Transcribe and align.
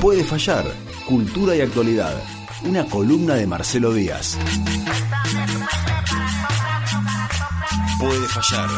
Puede 0.00 0.24
fallar, 0.24 0.64
cultura 1.06 1.54
y 1.54 1.60
actualidad. 1.60 2.14
Una 2.64 2.86
columna 2.86 3.34
de 3.34 3.46
Marcelo 3.46 3.92
Díaz. 3.92 4.38
Puede 7.98 8.26
fallar. 8.28 8.68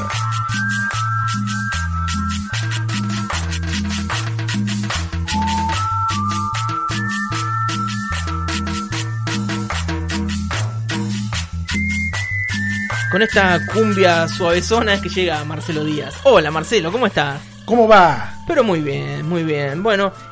Con 13.13 13.23
esta 13.23 13.61
cumbia 13.73 14.27
suavezona 14.27 14.95
es 14.95 15.01
que 15.03 15.09
llega 15.09 15.45
Marcelo 15.45 15.85
Díaz. 15.85 16.15
Hola 16.25 16.51
Marcelo, 16.51 16.91
¿cómo 16.91 17.07
estás? 17.07 17.41
¿Cómo 17.65 17.87
va? 17.87 18.35
Pero 18.47 18.65
muy 18.65 18.81
bien, 18.81 19.29
muy 19.29 19.45
bien. 19.45 19.83
Bueno, 19.83 20.13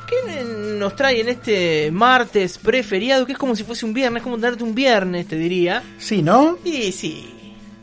nos 0.81 0.95
trae 0.95 1.21
en 1.21 1.29
este 1.29 1.91
martes 1.91 2.57
preferiado? 2.57 3.25
Que 3.25 3.33
es 3.33 3.37
como 3.37 3.55
si 3.55 3.63
fuese 3.63 3.85
un 3.85 3.93
viernes, 3.93 4.23
como 4.23 4.37
darte 4.37 4.63
un 4.63 4.75
viernes, 4.75 5.27
te 5.27 5.37
diría. 5.37 5.83
Sí, 5.97 6.21
¿no? 6.21 6.57
Y 6.65 6.91
sí, 6.91 7.29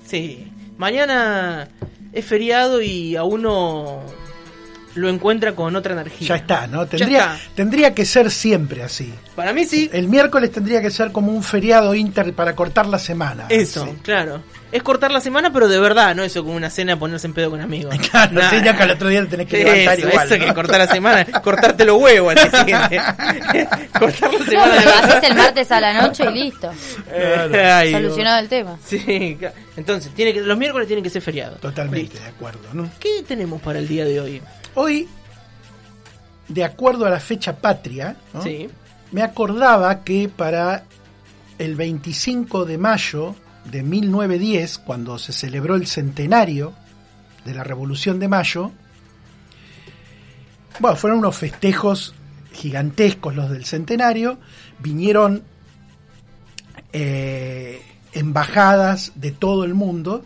sí. 0.05 0.49
Mañana 0.77 1.69
es 2.13 2.25
feriado 2.25 2.83
y 2.83 3.17
a 3.17 3.23
uno 3.23 4.03
lo 4.99 5.09
encuentra 5.09 5.55
con 5.55 5.75
otra 5.77 5.93
energía. 5.95 6.29
Ya 6.29 6.37
está, 6.37 6.67
¿no? 6.67 6.87
Tendría, 6.87 7.39
tendría 7.55 7.95
que 7.95 8.05
ser 8.05 8.31
siempre 8.31 8.83
así. 8.83 9.13
Para 9.35 9.53
mí 9.53 9.65
sí. 9.65 9.89
El 9.93 10.09
miércoles 10.09 10.51
tendría 10.53 10.81
que 10.83 10.91
ser 10.91 11.13
como 11.13 11.33
un 11.33 11.43
feriado 11.43 11.95
inter 11.95 12.33
para 12.35 12.55
cortar 12.55 12.87
la 12.87 12.99
semana. 12.99 13.47
Eso, 13.49 13.89
claro. 14.03 14.43
Es 14.71 14.83
cortar 14.83 15.11
la 15.11 15.21
semana, 15.23 15.51
pero 15.51 15.67
de 15.67 15.81
verdad, 15.81 16.15
no 16.15 16.23
eso 16.23 16.45
como 16.45 16.55
una 16.55 16.69
cena 16.69 16.99
ponerse 16.99 17.27
en 17.27 17.33
pedo 17.33 17.49
con 17.51 17.61
amigos. 17.61 17.95
Claro, 18.11 18.33
nah. 18.35 18.51
sí, 18.51 18.57
ya 18.63 18.77
que 18.77 18.83
al 18.83 18.91
otro 18.91 19.09
día 19.09 19.25
tenés 19.27 19.47
que 19.47 19.65
levantar 19.65 19.99
eso, 19.99 20.09
igual. 20.09 20.27
Eso 20.27 20.37
¿no? 20.39 20.45
que 20.47 20.55
cortar 20.55 20.79
la 20.79 20.87
semana, 20.89 21.25
cortarte 21.43 21.85
los 21.87 22.01
huevos 22.03 22.37
al 22.37 22.51
día 22.51 22.61
siguiente. 22.61 23.01
cortar 23.99 24.33
la 24.33 24.39
No, 24.39 24.45
semana. 24.45 24.85
lo 24.85 24.91
haces 24.91 25.31
el 25.31 25.35
martes 25.37 25.73
a 25.73 25.81
la 25.81 26.03
noche 26.03 26.25
y 26.29 26.33
listo. 26.35 26.71
Ay, 27.55 27.93
Solucionado 27.93 28.39
el 28.41 28.49
tema. 28.49 28.79
Sí, 28.87 29.37
claro. 29.39 29.55
entonces 29.77 30.13
tiene 30.15 30.35
que, 30.35 30.41
los 30.41 30.59
miércoles 30.59 30.87
tienen 30.87 31.03
que 31.03 31.11
ser 31.11 31.23
feriados. 31.23 31.61
Totalmente, 31.61 32.01
Listo. 32.15 32.19
de 32.23 32.29
acuerdo, 32.29 32.61
¿no? 32.73 32.91
¿Qué 33.01 33.23
tenemos 33.27 33.61
para 33.63 33.79
el 33.79 33.89
día 33.89 34.05
de 34.05 34.21
hoy? 34.21 34.43
Hoy, 34.75 35.09
de 36.49 36.65
acuerdo 36.65 37.07
a 37.07 37.11
la 37.11 37.21
fecha 37.21 37.57
patria, 37.57 38.17
¿no? 38.33 38.43
Sí. 38.43 38.69
me 39.13 39.23
acordaba 39.23 40.05
que 40.05 40.29
para 40.29 40.85
el 41.59 41.75
25 41.75 42.65
de 42.65 42.79
mayo 42.79 43.35
de 43.65 43.83
1910, 43.83 44.79
cuando 44.79 45.19
se 45.19 45.33
celebró 45.33 45.75
el 45.75 45.87
centenario 45.87 46.73
de 47.45 47.55
la 47.55 47.65
Revolución 47.65 48.19
de 48.19 48.29
Mayo, 48.29 48.73
bueno, 50.81 50.97
fueron 50.97 51.19
unos 51.21 51.37
festejos 51.37 52.15
gigantescos 52.53 53.35
los 53.35 53.51
del 53.51 53.65
centenario, 53.65 54.39
vinieron 54.79 55.43
eh, 56.93 57.83
embajadas 58.13 59.13
de 59.17 59.33
todo 59.33 59.65
el 59.65 59.75
mundo 59.75 60.25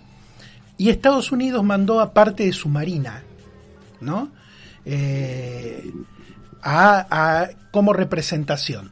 y 0.78 0.90
Estados 0.90 1.32
Unidos 1.32 1.64
mandó 1.64 2.00
a 2.00 2.12
parte 2.12 2.44
de 2.44 2.52
su 2.52 2.68
marina, 2.68 3.22
¿no? 4.02 4.30
Eh, 4.84 5.90
a- 6.62 7.48
como 7.70 7.92
representación. 7.92 8.90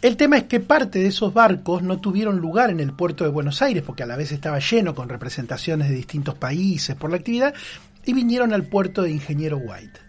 El 0.00 0.16
tema 0.16 0.36
es 0.36 0.44
que 0.44 0.60
parte 0.60 1.00
de 1.00 1.08
esos 1.08 1.34
barcos 1.34 1.82
no 1.82 1.98
tuvieron 1.98 2.38
lugar 2.38 2.70
en 2.70 2.80
el 2.80 2.92
puerto 2.92 3.24
de 3.24 3.30
Buenos 3.30 3.62
Aires, 3.62 3.82
porque 3.84 4.04
a 4.04 4.06
la 4.06 4.16
vez 4.16 4.30
estaba 4.32 4.60
lleno 4.60 4.94
con 4.94 5.08
representaciones 5.08 5.88
de 5.88 5.96
distintos 5.96 6.36
países 6.36 6.94
por 6.94 7.10
la 7.10 7.16
actividad, 7.16 7.52
y 8.04 8.12
vinieron 8.12 8.52
al 8.54 8.64
puerto 8.64 9.02
de 9.02 9.10
Ingeniero 9.10 9.58
White. 9.58 10.00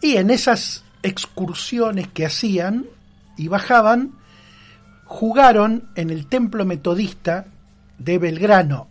Y 0.00 0.16
en 0.16 0.30
esas 0.30 0.82
excursiones 1.02 2.08
que 2.08 2.24
hacían 2.26 2.86
y 3.36 3.48
bajaban, 3.48 4.12
jugaron 5.04 5.84
en 5.94 6.08
el 6.10 6.26
templo 6.26 6.64
metodista 6.64 7.44
de 7.98 8.18
Belgrano 8.18 8.88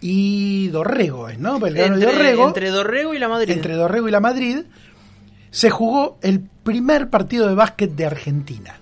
y 0.00 0.68
Dorrego, 0.68 1.28
¿es, 1.28 1.38
¿no? 1.38 1.58
Belgrano 1.58 1.98
y 1.98 2.02
Entre, 2.02 2.16
Dorrego 2.16 2.46
entre 2.46 2.70
Dorrego 2.70 3.14
y 3.14 3.18
la 3.18 3.28
Madrid. 3.28 3.50
entre 3.50 3.74
Dorrego 3.74 4.08
y 4.08 4.10
la 4.10 4.20
Madrid, 4.20 4.58
se 5.50 5.70
jugó 5.70 6.18
el 6.22 6.40
primer 6.40 7.10
partido 7.10 7.48
de 7.48 7.54
básquet 7.54 7.90
de 7.90 8.06
Argentina. 8.06 8.76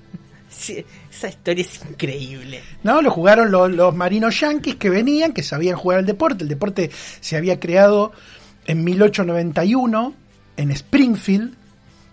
Sí, 0.48 0.84
esa 1.10 1.28
historia 1.28 1.62
es 1.62 1.80
increíble. 1.88 2.60
¿No? 2.82 3.00
Lo 3.02 3.10
jugaron 3.10 3.50
los, 3.50 3.70
los 3.70 3.94
marinos 3.94 4.38
yanquis 4.40 4.76
que 4.76 4.90
venían, 4.90 5.32
que 5.32 5.42
sabían 5.42 5.76
jugar 5.76 6.00
al 6.00 6.06
deporte. 6.06 6.42
El 6.42 6.48
deporte 6.48 6.90
se 7.20 7.36
había 7.36 7.58
creado 7.58 8.12
en 8.66 8.84
1891 8.84 10.14
en 10.56 10.70
Springfield. 10.72 11.54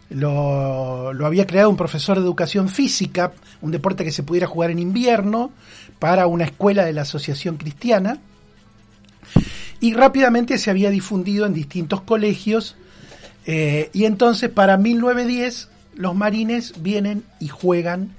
Lo, 0.10 1.12
lo 1.14 1.26
había 1.26 1.48
creado 1.48 1.70
un 1.70 1.78
profesor 1.78 2.18
de 2.18 2.24
educación 2.24 2.70
física, 2.70 3.34
un 3.62 3.72
deporte 3.72 4.04
que 4.04 4.12
se 4.12 4.22
pudiera 4.22 4.46
jugar 4.46 4.70
en 4.70 4.78
invierno 4.80 5.52
para 5.98 6.28
una 6.28 6.46
escuela 6.46 6.86
de 6.86 6.94
la 6.94 7.02
Asociación 7.02 7.58
Cristiana. 7.58 8.20
Y 9.82 9.94
rápidamente 9.94 10.58
se 10.58 10.70
había 10.70 10.90
difundido 10.90 11.46
en 11.46 11.54
distintos 11.54 12.02
colegios. 12.02 12.76
eh, 13.46 13.90
y 13.94 14.06
entonces 14.06 14.50
para 14.50 14.78
1910 14.78 15.70
los 15.96 16.16
marines 16.16 16.74
vienen 16.82 17.24
y 17.40 17.48
juegan 17.48 18.10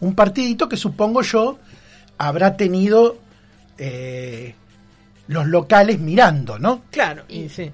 un 0.00 0.14
partidito 0.14 0.68
que 0.68 0.76
supongo 0.76 1.22
yo 1.22 1.58
habrá 2.18 2.56
tenido 2.56 3.18
eh, 3.78 4.54
los 5.26 5.46
locales 5.46 5.98
mirando, 5.98 6.58
¿no? 6.58 6.82
Claro, 6.90 7.24
y 7.28 7.48
sí. 7.48 7.70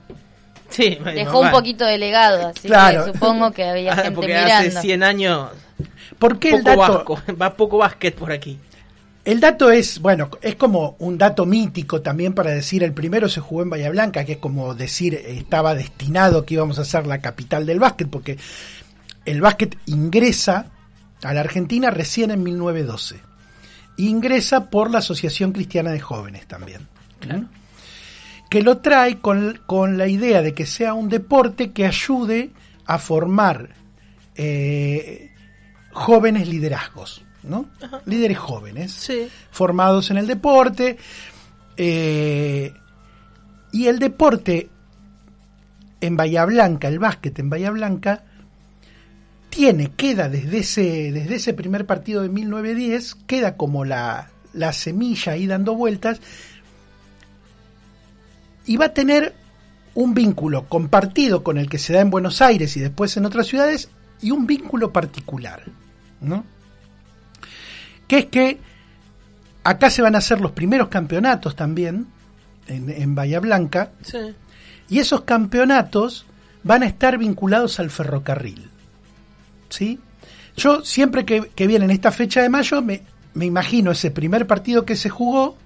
Sí, 0.70 0.98
Dejó 1.04 1.40
un 1.40 1.50
poquito 1.50 1.84
de 1.84 1.98
legado, 1.98 2.46
así 2.48 2.68
Claro. 2.68 3.06
que 3.06 3.12
supongo 3.12 3.50
que 3.50 3.64
había 3.64 3.92
Ah, 3.94 3.96
gente 3.96 4.12
Porque 4.12 4.28
mirando. 4.34 4.54
hace 4.54 4.80
100 4.80 5.02
años 5.02 5.48
¿Por 6.18 6.38
qué 6.38 6.50
el 6.50 6.62
poco 6.62 6.80
dato, 6.80 6.94
vasco, 6.94 7.22
va 7.40 7.54
poco 7.56 7.78
básquet 7.78 8.14
por 8.14 8.30
aquí. 8.30 8.56
El 9.24 9.40
dato 9.40 9.70
es, 9.70 10.00
bueno, 10.00 10.30
es 10.40 10.56
como 10.56 10.96
un 10.98 11.18
dato 11.18 11.44
mítico 11.44 12.00
también 12.00 12.32
para 12.32 12.50
decir, 12.50 12.82
el 12.82 12.92
primero 12.92 13.28
se 13.28 13.40
jugó 13.40 13.62
en 13.62 13.70
Bahía 13.70 13.90
Blanca, 13.90 14.24
que 14.24 14.32
es 14.32 14.38
como 14.38 14.74
decir, 14.74 15.14
estaba 15.14 15.74
destinado 15.74 16.46
que 16.46 16.54
íbamos 16.54 16.78
a 16.78 16.84
ser 16.84 17.06
la 17.06 17.20
capital 17.20 17.66
del 17.66 17.78
básquet, 17.78 18.08
porque 18.08 18.38
el 19.24 19.40
básquet 19.40 19.76
ingresa 19.86 20.66
a 21.22 21.34
la 21.34 21.40
Argentina 21.40 21.90
recién 21.90 22.30
en 22.30 22.42
1912. 22.42 23.20
Ingresa 23.98 24.70
por 24.70 24.90
la 24.90 24.98
Asociación 24.98 25.52
Cristiana 25.52 25.90
de 25.90 26.00
Jóvenes 26.00 26.46
también. 26.46 26.88
Claro. 27.20 27.48
que 28.48 28.62
lo 28.62 28.78
trae 28.78 29.20
con, 29.20 29.60
con 29.66 29.98
la 29.98 30.08
idea 30.08 30.40
de 30.40 30.54
que 30.54 30.64
sea 30.64 30.94
un 30.94 31.10
deporte 31.10 31.72
que 31.72 31.84
ayude 31.84 32.50
a 32.86 32.98
formar 32.98 33.74
eh, 34.36 35.30
jóvenes 35.92 36.48
liderazgos, 36.48 37.22
¿no? 37.42 37.66
Líderes 38.06 38.38
jóvenes, 38.38 38.92
Sí. 38.92 39.28
formados 39.50 40.10
en 40.10 40.18
el 40.18 40.26
deporte. 40.26 40.96
eh, 41.76 42.74
y 43.72 43.86
el 43.86 43.98
deporte 43.98 44.68
en 46.00 46.16
Bahía 46.16 46.44
Blanca, 46.44 46.88
el 46.88 46.98
básquet 46.98 47.38
en 47.38 47.48
Bahía 47.48 47.70
Blanca, 47.70 48.24
tiene, 49.48 49.92
queda 49.92 50.28
desde 50.28 50.58
ese, 50.58 51.12
desde 51.12 51.36
ese 51.36 51.54
primer 51.54 51.86
partido 51.86 52.22
de 52.22 52.28
1910, 52.28 53.14
queda 53.26 53.56
como 53.56 53.84
la, 53.84 54.30
la 54.52 54.72
semilla 54.72 55.32
ahí 55.32 55.46
dando 55.46 55.74
vueltas, 55.74 56.20
y 58.66 58.76
va 58.76 58.86
a 58.86 58.94
tener 58.94 59.34
un 59.94 60.14
vínculo 60.14 60.68
compartido 60.68 61.42
con 61.42 61.58
el 61.58 61.68
que 61.68 61.78
se 61.78 61.92
da 61.92 62.00
en 62.00 62.10
Buenos 62.10 62.42
Aires 62.42 62.76
y 62.76 62.80
después 62.80 63.16
en 63.16 63.24
otras 63.26 63.46
ciudades, 63.46 63.88
y 64.20 64.30
un 64.32 64.46
vínculo 64.46 64.92
particular, 64.92 65.62
¿no? 66.20 66.44
Que 68.10 68.18
es 68.18 68.26
que 68.26 68.58
acá 69.62 69.88
se 69.88 70.02
van 70.02 70.16
a 70.16 70.18
hacer 70.18 70.40
los 70.40 70.50
primeros 70.50 70.88
campeonatos 70.88 71.54
también, 71.54 72.08
en, 72.66 72.90
en 72.90 73.14
Bahía 73.14 73.38
Blanca, 73.38 73.92
Sí. 74.02 74.18
y 74.88 74.98
esos 74.98 75.20
campeonatos 75.20 76.26
van 76.64 76.82
a 76.82 76.86
estar 76.86 77.16
vinculados 77.18 77.78
al 77.78 77.88
ferrocarril. 77.90 78.68
¿Sí? 79.68 80.00
Yo 80.56 80.84
siempre 80.84 81.24
que, 81.24 81.52
que 81.54 81.68
viene 81.68 81.84
en 81.84 81.92
esta 81.92 82.10
fecha 82.10 82.42
de 82.42 82.48
mayo 82.48 82.82
me, 82.82 83.02
me 83.34 83.46
imagino 83.46 83.92
ese 83.92 84.10
primer 84.10 84.48
partido 84.48 84.84
que 84.84 84.96
se 84.96 85.08
jugó. 85.08 85.56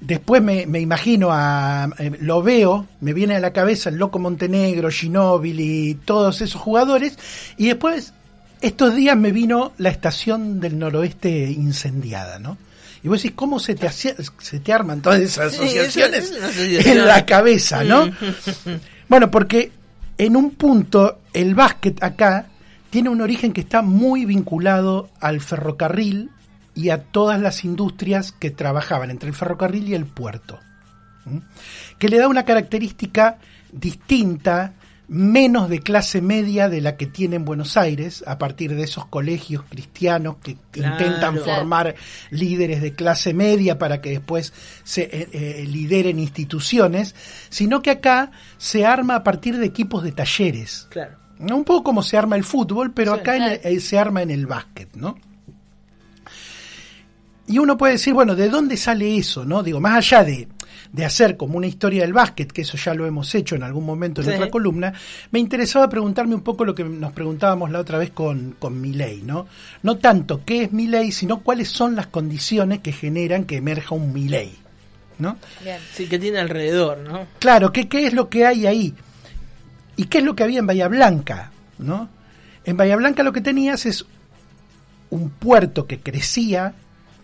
Después 0.00 0.40
me, 0.40 0.66
me 0.66 0.78
imagino 0.80 1.30
a. 1.32 1.90
eh, 1.98 2.12
lo 2.20 2.42
veo, 2.42 2.86
me 3.00 3.12
viene 3.12 3.34
a 3.36 3.40
la 3.40 3.52
cabeza 3.52 3.90
el 3.90 3.96
Loco 3.96 4.18
Montenegro, 4.20 4.88
Ginóbili, 4.88 5.98
todos 6.04 6.40
esos 6.40 6.60
jugadores. 6.62 7.18
Y 7.58 7.66
después, 7.66 8.14
estos 8.60 8.94
días 8.94 9.16
me 9.16 9.32
vino 9.32 9.72
la 9.78 9.88
estación 9.90 10.60
del 10.60 10.78
noroeste 10.78 11.50
incendiada, 11.50 12.38
¿no? 12.38 12.56
Y 13.02 13.08
vos 13.08 13.22
decís, 13.22 13.34
¿cómo 13.34 13.58
se 13.58 13.74
te, 13.74 13.86
hacía- 13.86 14.14
se 14.38 14.60
te 14.60 14.72
arman 14.72 15.00
todas 15.00 15.20
esas 15.20 15.52
Sí, 15.52 15.62
asociaciones 15.62 16.30
eso 16.30 16.90
en 16.90 17.06
la 17.06 17.24
cabeza, 17.24 17.82
¿no? 17.84 18.10
Bueno, 19.08 19.30
porque 19.30 19.72
en 20.18 20.36
un 20.36 20.50
punto 20.52 21.18
el 21.32 21.54
básquet 21.54 22.02
acá 22.02 22.46
tiene 22.90 23.08
un 23.08 23.20
origen 23.20 23.52
que 23.52 23.62
está 23.62 23.82
muy 23.82 24.24
vinculado 24.24 25.08
al 25.20 25.40
ferrocarril 25.40 26.30
y 26.74 26.90
a 26.90 27.02
todas 27.02 27.40
las 27.40 27.64
industrias 27.64 28.32
que 28.32 28.50
trabajaban 28.50 29.10
entre 29.10 29.28
el 29.30 29.34
ferrocarril 29.34 29.88
y 29.88 29.94
el 29.94 30.04
puerto. 30.06 30.60
Que 31.98 32.08
le 32.08 32.18
da 32.18 32.28
una 32.28 32.44
característica 32.44 33.38
distinta 33.72 34.72
menos 35.12 35.68
de 35.68 35.80
clase 35.80 36.22
media 36.22 36.68
de 36.68 36.80
la 36.80 36.96
que 36.96 37.06
tiene 37.06 37.34
en 37.34 37.44
Buenos 37.44 37.76
Aires, 37.76 38.22
a 38.28 38.38
partir 38.38 38.76
de 38.76 38.84
esos 38.84 39.06
colegios 39.06 39.64
cristianos 39.68 40.36
que 40.40 40.56
Claro. 40.70 40.92
intentan 40.94 41.34
Claro. 41.36 41.54
formar 41.56 41.94
líderes 42.30 42.80
de 42.80 42.92
clase 42.94 43.34
media 43.34 43.76
para 43.76 44.00
que 44.00 44.10
después 44.10 44.52
se 44.84 45.02
eh, 45.02 45.28
eh, 45.32 45.64
lideren 45.66 46.20
instituciones, 46.20 47.16
sino 47.48 47.82
que 47.82 47.90
acá 47.90 48.30
se 48.56 48.86
arma 48.86 49.16
a 49.16 49.24
partir 49.24 49.58
de 49.58 49.66
equipos 49.66 50.04
de 50.04 50.12
talleres. 50.12 50.86
Claro. 50.90 51.16
¿no? 51.40 51.56
Un 51.56 51.64
poco 51.64 51.82
como 51.82 52.02
se 52.04 52.16
arma 52.16 52.36
el 52.36 52.44
fútbol, 52.44 52.92
pero 52.92 53.14
Sí, 53.14 53.20
acá 53.20 53.34
en 53.34 53.42
claro. 53.42 53.60
el- 53.64 53.76
eh, 53.78 53.80
se 53.80 53.98
arma 53.98 54.22
en 54.22 54.30
el 54.30 54.46
básquet, 54.46 54.94
¿no? 54.94 55.16
Y 57.48 57.58
uno 57.58 57.76
puede 57.76 57.94
decir, 57.94 58.14
bueno, 58.14 58.36
¿de 58.36 58.48
dónde 58.48 58.76
sale 58.76 59.16
eso? 59.16 59.44
¿No? 59.44 59.62
Digo, 59.64 59.80
más 59.80 59.96
allá 59.96 60.22
de, 60.22 60.46
de 60.92 61.04
hacer 61.04 61.36
como 61.36 61.56
una 61.56 61.66
historia 61.68 62.02
del 62.02 62.12
básquet, 62.12 62.50
que 62.50 62.62
eso 62.62 62.76
ya 62.76 62.94
lo 62.94 63.06
hemos 63.06 63.32
hecho 63.34 63.54
en 63.54 63.62
algún 63.62 63.86
momento 63.86 64.20
en 64.20 64.26
Sí. 64.28 64.32
otra 64.34 64.50
columna, 64.50 64.92
me 65.30 65.38
interesaba 65.38 65.88
preguntarme 65.88 66.34
un 66.34 66.40
poco 66.42 66.64
lo 66.64 66.74
que 66.74 66.82
nos 66.84 67.12
preguntábamos 67.12 67.70
la 67.70 67.78
otra 67.78 67.98
vez 67.98 68.10
con, 68.10 68.56
con 68.58 68.80
Milei, 68.80 69.22
¿no? 69.22 69.46
No 69.82 69.98
tanto 69.98 70.42
qué 70.44 70.64
es 70.64 70.72
Milei, 70.72 71.12
sino 71.12 71.40
cuáles 71.40 71.68
son 71.68 71.94
las 71.94 72.08
condiciones 72.08 72.80
que 72.80 72.92
generan 72.92 73.44
que 73.44 73.56
emerja 73.56 73.94
un 73.94 74.12
Milei, 74.12 74.52
¿no? 75.18 75.36
Bien. 75.62 75.78
Sí, 75.94 76.08
que 76.08 76.18
tiene 76.18 76.38
alrededor, 76.40 76.98
¿no? 76.98 77.26
Claro, 77.38 77.72
¿qué, 77.72 77.88
¿qué 77.88 78.06
es 78.06 78.12
lo 78.12 78.28
que 78.28 78.46
hay 78.46 78.66
ahí? 78.66 78.94
¿Y 79.96 80.06
qué 80.06 80.18
es 80.18 80.24
lo 80.24 80.34
que 80.34 80.42
había 80.42 80.58
en 80.60 80.66
Bahía 80.66 80.88
Blanca? 80.88 81.52
¿no? 81.78 82.08
En 82.64 82.76
Bahía 82.76 82.96
Blanca 82.96 83.22
lo 83.22 83.32
que 83.32 83.40
tenías 83.40 83.86
es 83.86 84.04
un 85.10 85.30
puerto 85.30 85.86
que 85.86 85.98
crecía, 86.00 86.74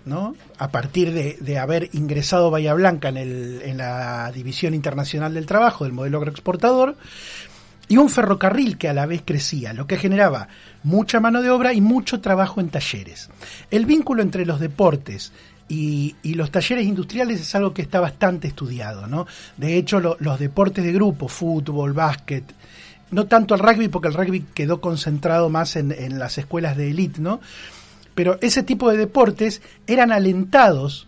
¿no? 0.06 0.34
A 0.58 0.70
partir 0.70 1.12
de, 1.12 1.58
haber 1.58 1.90
ingresado 1.92 2.50
Bahía 2.50 2.72
Blanca 2.74 3.08
en, 3.10 3.16
el, 3.18 3.76
la 3.76 4.32
División 4.32 4.72
Internacional 4.72 5.34
del 5.34 5.44
Trabajo 5.46 5.84
del 5.84 5.92
modelo 5.92 6.18
agroexportador, 6.18 6.96
y 7.88 7.98
un 7.98 8.08
ferrocarril 8.08 8.78
que 8.78 8.88
a 8.88 8.94
la 8.94 9.06
vez 9.06 9.22
crecía, 9.24 9.72
lo 9.72 9.86
que 9.86 9.96
generaba 9.98 10.48
mucha 10.82 11.20
mano 11.20 11.40
de 11.42 11.50
obra 11.50 11.72
y 11.72 11.80
mucho 11.80 12.20
trabajo 12.20 12.60
en 12.60 12.68
talleres. 12.68 13.28
El 13.70 13.86
vínculo 13.86 14.22
entre 14.22 14.44
los 14.46 14.58
deportes 14.58 15.32
y, 15.68 16.16
los 16.22 16.50
talleres 16.50 16.86
industriales 16.86 17.40
es 17.40 17.54
algo 17.54 17.74
que 17.74 17.82
está 17.82 18.00
bastante 18.00 18.48
estudiado, 18.48 19.06
¿no? 19.06 19.26
De 19.56 19.76
hecho, 19.76 20.00
lo- 20.00 20.16
los 20.20 20.38
deportes 20.38 20.84
de 20.84 20.92
grupo, 20.92 21.28
fútbol, 21.28 21.92
básquet, 21.92 22.44
no 23.10 23.26
tanto 23.26 23.54
el 23.54 23.60
rugby, 23.60 23.86
porque 23.88 24.08
el 24.08 24.14
rugby 24.14 24.44
quedó 24.52 24.80
concentrado 24.80 25.48
más 25.48 25.76
en, 25.76 25.92
en 25.92 26.18
las 26.18 26.38
escuelas 26.38 26.76
de 26.76 26.90
élite, 26.90 27.20
¿no? 27.20 27.40
Pero 28.16 28.38
ese 28.40 28.64
tipo 28.64 28.90
de 28.90 28.96
deportes 28.96 29.62
eran 29.86 30.10
alentados 30.10 31.06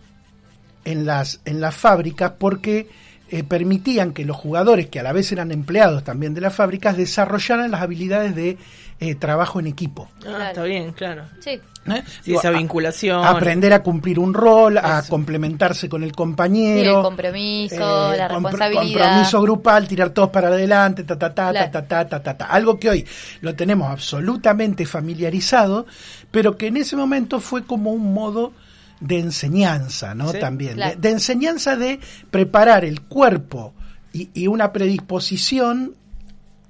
en 0.85 1.05
las, 1.05 1.41
en 1.43 1.59
las 1.59 1.75
fábricas 1.75 2.31
porque 2.39 2.87
eh, 3.31 3.43
permitían 3.43 4.13
que 4.13 4.23
los 4.25 4.37
jugadores, 4.37 4.87
que 4.87 4.99
a 5.01 5.03
la 5.03 5.11
vez 5.11 5.31
eran 5.33 5.51
empleados 5.51 6.03
también 6.05 6.33
de 6.33 6.41
las 6.41 6.55
fábricas, 6.55 6.95
desarrollaran 6.95 7.69
las 7.71 7.81
habilidades 7.81 8.33
de 8.35 8.57
eh, 9.01 9.15
trabajo 9.15 9.59
en 9.59 9.67
equipo. 9.67 10.07
Ah, 10.13 10.19
Claro. 10.21 10.43
está 10.45 10.63
bien, 10.63 10.91
claro. 10.93 11.23
Sí. 11.39 11.51
¿eh? 11.51 12.03
Sí, 12.21 12.33
esa 12.35 12.49
a- 12.49 12.51
vinculación. 12.51 13.23
aprender 13.25 13.71
a 13.71 13.81
cumplir 13.83 14.19
un 14.19 14.33
rol, 14.33 14.77
a 14.77 15.03
complementarse 15.07 15.87
con 15.87 16.03
el 16.03 16.09
Sí, 16.09 16.15
compañero. 16.15 16.97
el 16.97 17.03
compromiso, 17.03 18.13
eh, 18.13 18.17
la 18.17 18.27
responsabilidad. 18.27 18.81
Compromiso 19.05 19.41
grupal, 19.41 19.87
tirar 19.87 20.09
todos 20.09 20.29
para 20.31 20.47
adelante, 20.49 21.03
ta, 21.03 21.17
ta, 21.17 21.33
ta, 21.33 21.51
Claro. 21.51 21.71
ta, 21.71 21.87
ta, 21.87 22.07
ta, 22.09 22.19
ta, 22.21 22.37
ta. 22.37 22.45
Algo 22.47 22.77
que 22.79 22.89
hoy 22.89 23.05
lo 23.41 23.55
tenemos 23.55 23.89
absolutamente 23.89 24.85
familiarizado, 24.85 25.85
pero 26.31 26.57
que 26.57 26.67
en 26.67 26.77
ese 26.77 26.95
momento 26.95 27.39
fue 27.39 27.63
como 27.65 27.91
un 27.91 28.13
modo 28.13 28.53
de 28.99 29.19
enseñanza, 29.19 30.13
¿no? 30.13 30.31
Sí, 30.31 30.39
También. 30.39 30.75
claro. 30.75 30.95
De, 30.95 31.01
de 31.01 31.09
enseñanza 31.11 31.75
de 31.75 31.99
preparar 32.31 32.83
el 32.85 33.01
cuerpo 33.01 33.73
y, 34.13 34.29
y 34.33 34.47
una 34.47 34.71
predisposición 34.73 35.95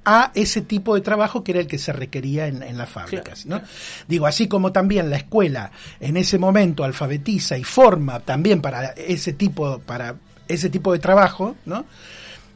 a 0.05 0.31
ese 0.33 0.61
tipo 0.61 0.95
de 0.95 1.01
trabajo 1.01 1.43
que 1.43 1.51
era 1.51 1.61
el 1.61 1.67
que 1.67 1.77
se 1.77 1.93
requería 1.93 2.47
en, 2.47 2.63
en 2.63 2.77
las 2.77 2.89
fábricas. 2.89 3.45
¿no? 3.45 3.61
Digo, 4.07 4.25
así 4.25 4.47
como 4.47 4.71
también 4.71 5.09
la 5.09 5.17
escuela 5.17 5.71
en 5.99 6.17
ese 6.17 6.37
momento 6.39 6.83
alfabetiza 6.83 7.57
y 7.57 7.63
forma 7.63 8.19
también 8.19 8.61
para 8.61 8.89
ese 8.91 9.33
tipo, 9.33 9.79
para 9.79 10.15
ese 10.47 10.69
tipo 10.69 10.93
de 10.93 10.99
trabajo, 10.99 11.55
¿no? 11.65 11.85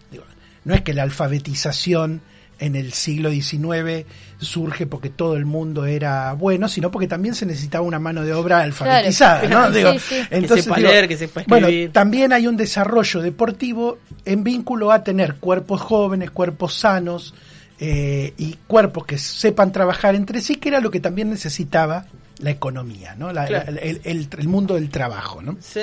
Digo, 0.10 0.24
no 0.66 0.74
es 0.74 0.82
que 0.82 0.94
la 0.94 1.04
alfabetización 1.04 2.22
en 2.60 2.76
el 2.76 2.94
siglo 2.94 3.30
XIX 3.32 4.06
surge 4.38 4.86
porque 4.86 5.10
todo 5.10 5.36
el 5.36 5.46
mundo 5.46 5.86
era 5.86 6.34
bueno, 6.34 6.68
sino 6.68 6.92
porque 6.92 7.08
también 7.08 7.34
se 7.36 7.46
necesitaba 7.46 7.84
una 7.86 8.00
mano 8.00 8.24
de 8.24 8.34
obra 8.34 8.62
alfabetizada, 8.62 9.42
Claro. 9.42 9.70
¿no? 9.70 9.72
Digo, 9.76 9.94
Sí, 9.94 10.00
sí. 10.30 10.42
Que 10.48 10.62
sepa 10.62 10.78
leer, 10.78 11.08
que 11.08 11.18
sepa 11.18 11.44
bueno, 11.48 11.68
escribir. 11.68 11.92
también 11.92 12.34
hay 12.34 12.48
un 12.48 12.58
desarrollo 12.58 13.22
deportivo 13.22 14.00
en 14.26 14.44
vínculo 14.44 14.92
a 14.92 15.04
tener 15.04 15.36
cuerpos 15.36 15.82
jóvenes, 15.82 16.32
cuerpos 16.32 16.74
sanos 16.76 17.34
eh, 17.80 18.34
y 18.38 18.56
cuerpos 18.68 19.06
que 19.06 19.18
sepan 19.18 19.72
trabajar 19.72 20.16
entre 20.16 20.40
sí, 20.42 20.56
que 20.56 20.70
era 20.70 20.80
lo 20.80 20.92
que 20.92 21.00
también 21.00 21.30
necesitaba 21.30 22.06
la 22.40 22.52
economía, 22.52 23.16
¿no? 23.18 23.32
La- 23.34 23.46
Claro. 23.46 23.72
la- 23.72 23.80
el, 23.82 24.02
el- 24.04 24.28
el 24.38 24.48
mundo 24.48 24.76
del 24.76 24.90
trabajo, 24.90 25.42
¿no? 25.42 25.58
Sí. 25.62 25.82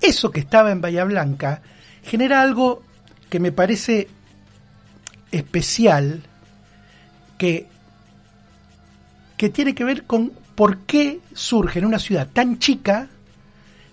Eso 0.00 0.30
que 0.30 0.40
estaba 0.40 0.70
en 0.72 0.80
Bahía 0.80 1.04
Blanca 1.04 1.62
genera 2.04 2.42
algo 2.42 2.82
que 3.30 3.38
me 3.40 3.52
parece 3.52 4.08
especial, 5.32 6.22
que, 7.38 7.66
que 9.36 9.48
tiene 9.48 9.74
que 9.74 9.84
ver 9.84 10.04
con 10.04 10.32
por 10.54 10.78
qué 10.80 11.20
surge 11.32 11.80
en 11.80 11.86
una 11.86 11.98
ciudad 11.98 12.28
tan 12.32 12.58
chica 12.58 13.08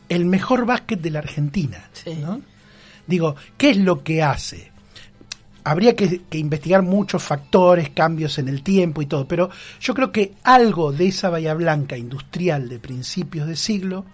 el 0.10 0.26
mejor 0.26 0.66
básquet 0.66 1.02
de 1.02 1.10
la 1.12 1.20
Argentina. 1.20 1.90
Sí. 1.94 2.16
¿no? 2.16 2.42
Digo, 3.08 3.36
¿qué 3.58 3.72
es 3.72 3.78
lo 3.78 4.04
que 4.04 4.22
hace? 4.22 4.72
Habría 5.64 5.96
que, 5.96 6.22
que 6.30 6.38
investigar 6.38 6.84
muchos 6.84 7.24
factores, 7.24 7.90
cambios 7.90 8.38
en 8.40 8.48
el 8.48 8.64
tiempo 8.64 9.02
y 9.02 9.06
todo, 9.06 9.28
pero 9.28 9.50
yo 9.80 9.94
creo 9.94 10.12
que 10.12 10.34
algo 10.44 10.92
de 10.92 11.08
esa 11.08 11.30
Bahía 11.30 11.54
Blanca 11.54 11.98
industrial 11.98 12.70
de 12.70 12.80
principios 12.80 13.48
de 13.48 13.56
siglo 13.56 14.06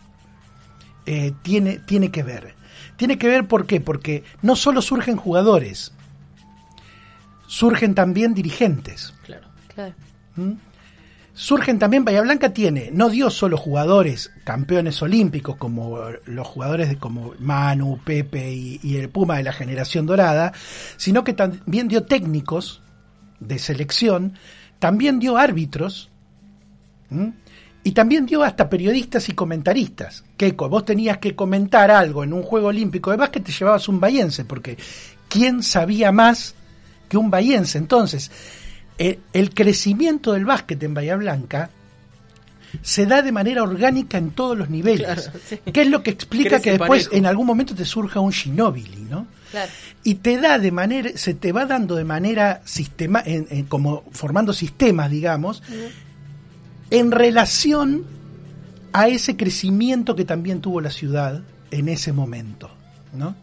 eh, 1.05 1.33
tiene, 1.43 1.79
tiene 1.79 2.09
que 2.09 2.23
ver. 2.23 2.55
Tiene 2.97 3.17
que 3.17 3.27
ver 3.27 3.47
¿por 3.47 3.65
qué? 3.67 3.79
Porque 3.81 4.23
no 4.41 4.55
solo 4.55 4.81
surgen 4.81 5.17
jugadores, 5.17 5.93
surgen 7.47 7.95
también 7.95 8.33
dirigentes. 8.33 9.13
Claro. 9.23 9.47
Claro. 9.73 9.93
¿Mm? 10.35 10.53
Surgen 11.33 11.79
también, 11.79 12.05
Bahía 12.05 12.21
Blanca 12.21 12.53
tiene, 12.53 12.91
no 12.93 13.09
dio 13.09 13.29
solo 13.29 13.57
jugadores 13.57 14.31
campeones 14.45 15.01
olímpicos 15.01 15.57
como 15.57 15.99
los 16.25 16.47
jugadores 16.47 16.87
de 16.87 16.97
como 16.97 17.33
Manu, 17.39 17.99
Pepe 18.05 18.53
y, 18.53 18.79
y 18.81 18.95
el 18.95 19.09
Puma 19.09 19.35
de 19.35 19.43
la 19.43 19.51
generación 19.51 20.05
dorada, 20.05 20.53
sino 20.95 21.25
que 21.25 21.33
también 21.33 21.89
dio 21.89 22.03
técnicos 22.05 22.81
de 23.41 23.59
selección, 23.59 24.35
también 24.79 25.19
dio 25.19 25.35
árbitros, 25.35 26.09
¿Mm? 27.09 27.29
y 27.85 27.91
también 27.91 28.25
dio 28.25 28.43
hasta 28.43 28.67
periodistas 28.67 29.29
y 29.29 29.33
comentaristas. 29.33 30.23
Que 30.37 30.53
vos 30.53 30.85
tenías 30.85 31.19
que 31.19 31.35
comentar 31.35 31.91
algo 31.91 32.23
en 32.23 32.33
un 32.33 32.41
juego 32.41 32.69
olímpico 32.69 33.11
de 33.11 33.17
básquet, 33.17 33.43
te 33.43 33.51
llevabas 33.51 33.87
un 33.87 33.99
bahiense, 33.99 34.43
porque 34.43 34.77
¿quién 35.29 35.61
sabía 35.61 36.11
más 36.11 36.55
que 37.07 37.17
un 37.17 37.29
bahiense? 37.29 37.77
Entonces, 37.77 38.31
el, 38.97 39.19
el 39.33 39.53
crecimiento 39.53 40.33
del 40.33 40.45
básquet 40.45 40.81
en 40.83 40.93
Bahía 40.93 41.15
Blanca 41.15 41.69
se 42.81 43.05
da 43.05 43.21
de 43.21 43.31
manera 43.31 43.63
orgánica 43.63 44.17
en 44.17 44.31
todos 44.31 44.57
los 44.57 44.69
niveles. 44.69 45.05
Claro, 45.05 45.21
sí. 45.49 45.57
Que 45.71 45.81
es 45.83 45.87
lo 45.89 46.03
que 46.03 46.11
explica 46.11 46.49
Crece 46.49 46.63
que 46.63 46.69
después 46.71 47.03
parejo. 47.05 47.15
en 47.17 47.25
algún 47.25 47.47
momento 47.47 47.73
te 47.75 47.85
surja 47.85 48.19
un 48.19 48.31
Ginóbili, 48.33 49.01
¿no? 49.09 49.27
Claro. 49.51 49.71
y 50.03 50.15
te 50.15 50.37
da 50.37 50.59
de 50.59 50.71
manera, 50.71 51.11
se 51.15 51.33
te 51.35 51.53
va 51.53 51.65
dando 51.65 51.95
de 51.95 52.03
manera 52.03 52.61
sistema, 52.65 53.21
en- 53.25 53.47
en- 53.49 53.65
como 53.65 54.03
formando 54.11 54.51
sistemas, 54.51 55.09
digamos, 55.09 55.63
en 56.89 57.11
relación 57.11 58.03
a 58.91 59.07
ese 59.07 59.37
crecimiento 59.37 60.15
que 60.15 60.25
también 60.25 60.59
tuvo 60.61 60.81
la 60.81 60.89
ciudad 60.89 61.41
en 61.71 61.87
ese 61.89 62.11
momento, 62.11 62.69
¿no? 63.13 63.35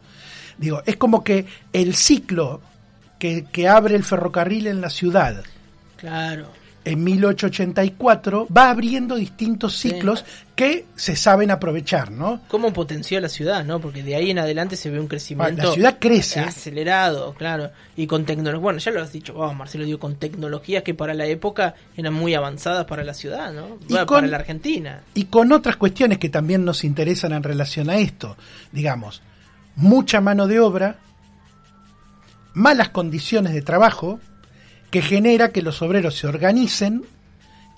Digo, 0.58 0.82
es 0.84 0.96
como 0.96 1.24
que 1.24 1.46
el 1.72 1.94
ciclo 1.94 2.60
que, 3.22 3.44
que 3.52 3.68
abre 3.68 3.94
el 3.94 4.02
ferrocarril 4.02 4.66
en 4.66 4.80
la 4.80 4.90
ciudad 4.90 5.44
Claro. 5.96 6.48
en 6.84 7.04
1884 7.04 8.48
va 8.54 8.70
abriendo 8.70 9.14
distintos 9.14 9.76
Sí. 9.76 9.90
ciclos 9.90 10.24
que 10.56 10.86
se 10.96 11.14
saben 11.14 11.50
aprovechar, 11.52 12.10
¿no? 12.10 12.40
¿Cómo 12.48 12.72
potenció 12.72 13.20
la 13.20 13.28
ciudad, 13.28 13.64
no? 13.64 13.80
Porque 13.80 14.02
de 14.02 14.16
ahí 14.16 14.30
en 14.30 14.40
adelante 14.40 14.74
se 14.76 14.90
ve 14.90 14.98
un 14.98 15.06
crecimiento. 15.06 15.62
La 15.62 15.72
ciudad 15.72 15.96
crece. 16.00 16.40
Acelerado, 16.40 17.32
claro. 17.34 17.70
Y 17.96 18.06
con 18.08 18.24
tecnología. 18.24 18.60
Bueno, 18.60 18.78
ya 18.80 18.90
lo 18.90 19.00
has 19.02 19.12
dicho 19.12 19.32
vos, 19.34 19.54
Marcelo, 19.54 19.84
digo, 19.84 19.98
con 20.00 20.16
tecnologías 20.16 20.82
que 20.82 20.94
para 20.94 21.14
la 21.14 21.26
época 21.26 21.74
eran 21.96 22.14
muy 22.14 22.34
avanzadas 22.34 22.84
para 22.86 23.04
la 23.04 23.14
ciudad, 23.14 23.52
¿no? 23.52 23.78
Y 23.88 23.92
Bueno, 23.92 24.06
con- 24.06 24.16
Para 24.16 24.26
la 24.26 24.36
Argentina. 24.38 25.00
y 25.14 25.24
con 25.26 25.52
otras 25.52 25.76
cuestiones 25.76 26.18
que 26.18 26.28
también 26.28 26.64
nos 26.64 26.82
interesan 26.84 27.32
en 27.32 27.42
relación 27.44 27.88
a 27.90 27.96
esto. 27.98 28.36
Digamos, 28.72 29.22
mucha 29.76 30.20
mano 30.20 30.46
de 30.48 30.58
obra, 30.60 30.96
malas 32.54 32.90
condiciones 32.90 33.52
de 33.54 33.62
trabajo, 33.62 34.20
que 34.90 35.02
genera 35.02 35.50
que 35.50 35.62
los 35.62 35.80
obreros 35.82 36.16
se 36.16 36.26
organicen 36.26 37.04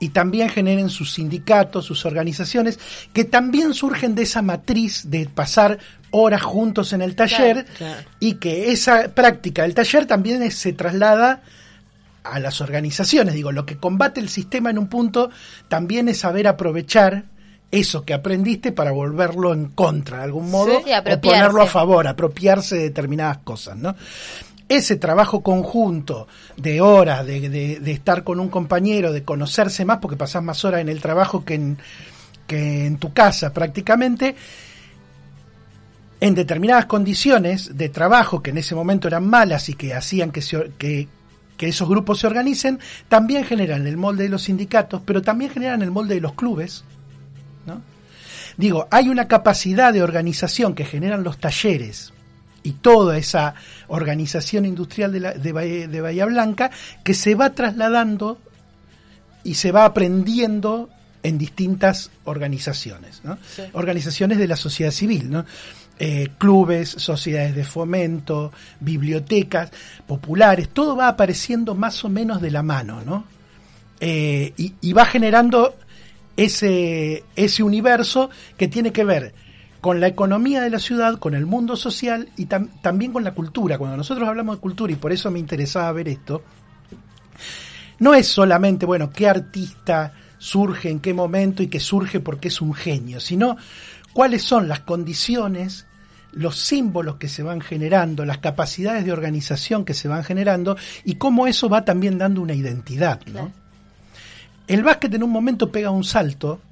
y 0.00 0.08
también 0.08 0.48
generen 0.48 0.90
sus 0.90 1.12
sindicatos, 1.14 1.84
sus 1.86 2.04
organizaciones, 2.04 2.78
que 3.12 3.24
también 3.24 3.72
surgen 3.74 4.14
de 4.14 4.22
esa 4.24 4.42
matriz 4.42 5.02
de 5.10 5.26
pasar 5.26 5.78
horas 6.10 6.42
juntos 6.42 6.92
en 6.92 7.02
el 7.02 7.14
taller 7.14 7.64
Claro, 7.64 7.78
claro. 7.78 8.08
y 8.20 8.34
que 8.34 8.72
esa 8.72 9.08
práctica 9.14 9.62
del 9.62 9.74
taller 9.74 10.06
también 10.06 10.42
es- 10.42 10.56
se 10.56 10.72
traslada 10.72 11.42
a 12.24 12.40
las 12.40 12.60
organizaciones. 12.60 13.34
Digo, 13.34 13.52
lo 13.52 13.64
que 13.66 13.76
combate 13.76 14.20
el 14.20 14.28
sistema 14.28 14.70
en 14.70 14.78
un 14.78 14.88
punto 14.88 15.30
también 15.68 16.08
es 16.08 16.18
saber 16.18 16.48
aprovechar 16.48 17.24
eso 17.70 18.04
que 18.04 18.14
aprendiste 18.14 18.72
para 18.72 18.92
volverlo 18.92 19.52
en 19.52 19.66
contra 19.66 20.18
de 20.18 20.24
algún 20.24 20.50
modo 20.50 20.80
Sí, 20.84 20.90
o 20.92 21.20
ponerlo 21.20 21.62
a 21.62 21.66
favor, 21.66 22.06
apropiarse 22.06 22.76
de 22.76 22.82
determinadas 22.84 23.38
cosas, 23.38 23.76
¿no? 23.76 23.94
Ese 24.68 24.96
trabajo 24.96 25.42
conjunto 25.42 26.26
de 26.56 26.80
horas, 26.80 27.26
de, 27.26 27.80
estar 27.84 28.24
con 28.24 28.40
un 28.40 28.48
compañero, 28.48 29.12
de 29.12 29.22
conocerse 29.22 29.84
más, 29.84 29.98
porque 29.98 30.16
pasás 30.16 30.42
más 30.42 30.64
horas 30.64 30.80
en 30.80 30.88
el 30.88 31.02
trabajo 31.02 31.44
que 31.44 31.54
en, 31.54 31.78
que 32.46 32.86
en 32.86 32.96
tu 32.96 33.12
casa 33.12 33.52
prácticamente, 33.52 34.34
en 36.20 36.34
determinadas 36.34 36.86
condiciones 36.86 37.76
de 37.76 37.90
trabajo 37.90 38.42
que 38.42 38.50
en 38.50 38.58
ese 38.58 38.74
momento 38.74 39.06
eran 39.06 39.28
malas 39.28 39.68
y 39.68 39.74
que 39.74 39.92
hacían 39.92 40.30
que, 40.30 40.40
se 40.40 40.70
que, 40.78 41.08
que 41.58 41.68
esos 41.68 41.86
grupos 41.86 42.20
se 42.20 42.26
organicen, 42.26 42.80
también 43.08 43.44
generan 43.44 43.86
el 43.86 43.98
molde 43.98 44.24
de 44.24 44.30
los 44.30 44.44
sindicatos, 44.44 45.02
pero 45.04 45.20
también 45.20 45.50
generan 45.50 45.82
el 45.82 45.90
molde 45.90 46.14
de 46.14 46.22
los 46.22 46.32
clubes. 46.32 46.84
¿no? 47.66 47.82
Digo, 48.56 48.88
hay 48.90 49.10
una 49.10 49.28
capacidad 49.28 49.92
de 49.92 50.02
organización 50.02 50.74
que 50.74 50.86
generan 50.86 51.22
los 51.22 51.36
talleres 51.36 52.13
y 52.64 52.72
toda 52.72 53.16
esa 53.18 53.54
organización 53.86 54.64
industrial 54.66 55.12
de, 55.12 55.20
la- 55.20 55.32
de 55.34 55.52
Bahía, 55.52 55.86
de 55.86 56.00
Bahía 56.00 56.26
Blanca 56.26 56.70
que 57.04 57.14
se 57.14 57.36
va 57.36 57.50
trasladando 57.50 58.38
y 59.44 59.54
se 59.54 59.70
va 59.70 59.84
aprendiendo 59.84 60.88
en 61.22 61.38
distintas 61.38 62.10
organizaciones, 62.24 63.20
¿no? 63.24 63.38
Sí. 63.54 63.62
organizaciones 63.74 64.38
de 64.38 64.48
la 64.48 64.56
sociedad 64.56 64.90
civil, 64.90 65.30
¿no? 65.30 65.44
Eh, 65.98 66.28
clubes, 66.38 66.88
sociedades 66.88 67.54
de 67.54 67.64
fomento, 67.64 68.50
bibliotecas 68.80 69.70
populares, 70.06 70.68
todo 70.70 70.96
va 70.96 71.06
apareciendo 71.08 71.74
más 71.74 72.04
o 72.04 72.08
menos 72.08 72.42
de 72.42 72.50
la 72.50 72.62
mano, 72.62 73.00
¿no? 73.06 73.24
Eh, 74.00 74.52
y, 74.56 74.74
y 74.80 74.92
va 74.92 75.04
generando 75.06 75.76
ese, 76.36 77.22
ese 77.36 77.62
universo 77.62 78.28
que 78.56 78.68
tiene 78.68 78.92
que 78.92 79.04
ver 79.04 79.34
con 79.84 80.00
la 80.00 80.06
economía 80.06 80.62
de 80.62 80.70
la 80.70 80.78
ciudad, 80.78 81.18
con 81.18 81.34
el 81.34 81.44
mundo 81.44 81.76
social 81.76 82.30
y 82.38 82.46
tam- 82.46 82.70
también 82.80 83.12
con 83.12 83.22
la 83.22 83.34
cultura. 83.34 83.76
Cuando 83.76 83.98
nosotros 83.98 84.26
hablamos 84.26 84.56
de 84.56 84.60
cultura, 84.62 84.90
y 84.90 84.96
por 84.96 85.12
eso 85.12 85.30
me 85.30 85.38
interesaba 85.38 85.92
ver 85.92 86.08
esto, 86.08 86.42
no 87.98 88.14
es 88.14 88.26
solamente, 88.26 88.86
bueno, 88.86 89.10
qué 89.10 89.28
artista 89.28 90.14
surge 90.38 90.88
en 90.88 91.00
qué 91.00 91.12
momento 91.12 91.62
y 91.62 91.66
que 91.66 91.80
surge 91.80 92.18
porque 92.20 92.48
es 92.48 92.62
un 92.62 92.72
genio, 92.72 93.20
sino 93.20 93.58
cuáles 94.14 94.42
son 94.42 94.68
las 94.68 94.80
condiciones, 94.80 95.84
los 96.32 96.58
símbolos 96.58 97.16
que 97.16 97.28
se 97.28 97.42
van 97.42 97.60
generando, 97.60 98.24
las 98.24 98.38
capacidades 98.38 99.04
de 99.04 99.12
organización 99.12 99.84
que 99.84 99.92
se 99.92 100.08
van 100.08 100.24
generando 100.24 100.78
y 101.04 101.16
cómo 101.16 101.46
eso 101.46 101.68
va 101.68 101.84
también 101.84 102.16
dando 102.16 102.40
una 102.40 102.54
identidad, 102.54 103.20
¿no? 103.26 103.32
Claro. 103.32 103.52
El 104.66 104.82
básquet 104.82 105.12
en 105.12 105.24
un 105.24 105.30
momento 105.30 105.70
pega 105.70 105.90
un 105.90 106.04
salto 106.04 106.62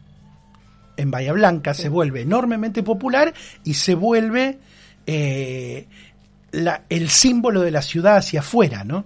en 0.96 1.10
Bahía 1.10 1.32
Blanca, 1.32 1.74
se 1.74 1.88
vuelve 1.88 2.22
enormemente 2.22 2.82
popular 2.82 3.32
y 3.64 3.74
se 3.74 3.94
vuelve 3.94 4.58
eh, 5.06 5.88
la- 6.52 6.82
el 6.88 7.08
símbolo 7.08 7.60
de 7.62 7.70
la 7.72 7.82
ciudad 7.82 8.16
hacia 8.18 8.40
afuera, 8.40 8.84
¿no? 8.84 9.04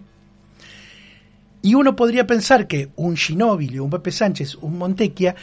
Y 1.62 1.74
uno 1.74 1.96
podría 1.96 2.26
pensar 2.26 2.66
que 2.66 2.90
un 2.96 3.16
Ginóbili, 3.16 3.78
un 3.78 3.90
Pepe 3.90 4.12
Sánchez, 4.12 4.56
un 4.56 4.78
Montequia, 4.78 5.34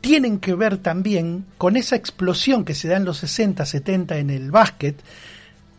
tienen 0.00 0.38
que 0.38 0.54
ver 0.54 0.78
también 0.78 1.46
con 1.56 1.76
esa 1.76 1.96
explosión 1.96 2.64
que 2.64 2.74
se 2.74 2.88
da 2.88 2.96
en 2.96 3.04
los 3.04 3.18
60, 3.18 3.64
70 3.64 4.18
en 4.18 4.30
el 4.30 4.50
básquet, 4.50 4.96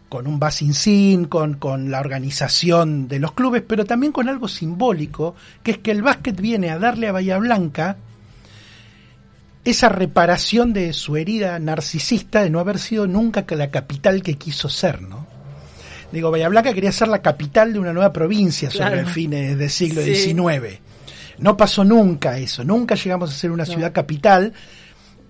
con 0.10 0.26
un 0.26 0.40
Basin 0.40 1.26
con, 1.26 1.56
con 1.56 1.92
la 1.92 2.00
organización 2.00 3.08
de 3.08 3.20
los 3.20 3.34
clubes, 3.34 3.62
pero 3.68 3.86
también 3.86 4.12
con 4.14 4.30
algo 4.30 4.48
simbólico, 4.48 5.36
que 5.64 5.72
es 5.72 5.78
que 5.80 5.92
el 5.92 6.02
básquet 6.02 6.40
viene 6.40 6.70
a 6.70 6.80
darle 6.80 7.08
a 7.10 7.12
Bahía 7.12 7.38
Blanca 7.38 7.98
esa 9.70 9.90
reparación 9.90 10.74
de 10.74 10.94
su 10.94 11.18
herida 11.18 11.60
narcisista 11.60 12.42
de 12.44 12.50
no 12.50 12.60
haber 12.60 12.80
sido 12.80 13.08
nunca 13.08 13.46
que 13.46 13.56
la 13.56 13.70
capital 13.70 14.22
que 14.22 14.36
quiso 14.36 14.70
ser, 14.70 15.02
¿no? 15.02 15.26
Digo, 16.12 16.32
Bahía 16.32 16.48
Blanca 16.50 16.74
quería 16.74 16.92
ser 16.92 17.10
la 17.10 17.22
capital 17.22 17.74
de 17.74 17.80
una 17.80 17.92
nueva 17.92 18.14
provincia 18.14 18.70
sobre 18.72 19.00
el 19.02 19.08
fines 19.08 19.58
del 19.58 19.70
siglo 19.70 20.02
Sí. 20.02 20.16
XIX. 20.16 20.80
No 21.40 21.58
pasó 21.58 21.84
nunca 21.84 22.38
eso, 22.38 22.64
nunca 22.64 22.96
llegamos 22.96 23.30
a 23.32 23.34
ser 23.36 23.52
una 23.52 23.66
ciudad 23.66 23.92
capital, 23.92 24.54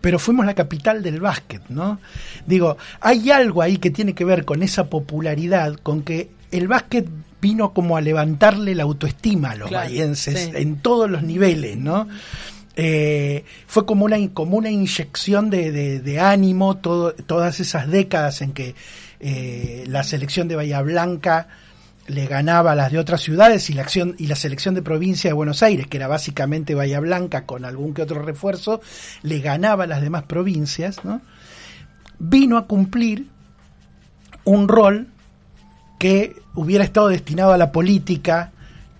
pero 0.01 0.19
fuimos 0.19 0.45
la 0.45 0.53
capital 0.53 1.01
del 1.01 1.19
básquet, 1.19 1.63
¿no? 1.69 1.99
Digo, 2.45 2.77
hay 3.01 3.31
algo 3.31 3.61
ahí 3.63 3.77
que 3.77 3.89
tiene 3.89 4.13
que 4.13 4.23
ver 4.23 4.45
con 4.45 4.61
esa 4.61 4.85
popularidad, 4.87 5.73
con 5.81 6.03
que 6.03 6.29
el 6.51 6.67
básquet 6.67 7.07
vino 7.41 7.73
como 7.73 7.97
a 7.97 8.01
levantarle 8.01 8.73
la 8.75 8.83
autoestima 8.83 9.51
a 9.51 9.55
los 9.55 9.69
Claro, 9.69 9.87
bahienses 9.89 10.39
sí. 10.39 10.51
en 10.53 10.77
todos 10.77 11.09
los 11.09 11.23
niveles, 11.23 11.75
¿no? 11.77 12.07
Eh, 12.79 13.43
fue 13.65 13.87
como 13.87 14.05
una, 14.05 14.17
como 14.35 14.55
una 14.55 14.69
inyección 14.69 15.49
de, 15.49 15.71
de- 15.99 16.19
ánimo 16.19 16.77
todas 16.77 17.59
esas 17.59 17.89
décadas 17.89 18.43
en 18.43 18.53
que 18.53 18.75
eh, 19.19 19.83
la 19.87 20.03
selección 20.03 20.47
de 20.47 20.55
Bahía 20.57 20.83
Blanca 20.83 21.47
le 22.05 22.27
ganaba 22.27 22.73
a 22.73 22.75
las 22.75 22.91
de 22.91 22.99
otras 22.99 23.21
ciudades 23.21 23.71
y 23.71 23.73
la 23.73 23.81
acción 23.81 24.13
y 24.19 24.27
la 24.27 24.35
selección 24.35 24.75
de 24.75 24.83
provincia 24.83 25.27
de 25.27 25.33
Buenos 25.33 25.63
Aires, 25.63 25.87
que 25.87 25.97
era 25.97 26.07
básicamente 26.07 26.75
Bahía 26.75 26.99
Blanca 26.99 27.47
con 27.47 27.65
algún 27.65 27.95
que 27.95 28.03
otro 28.03 28.21
refuerzo, 28.21 28.79
le 29.23 29.39
ganaba 29.39 29.85
a 29.85 29.87
las 29.87 30.01
demás 30.01 30.23
provincias, 30.23 31.03
¿no? 31.03 31.19
Vino 32.19 32.57
a 32.57 32.67
cumplir 32.67 33.25
un 34.43 34.67
rol 34.67 35.07
que 35.97 36.35
hubiera 36.53 36.83
estado 36.83 37.07
destinado 37.07 37.53
a 37.53 37.57
la 37.57 37.71
política 37.71 38.51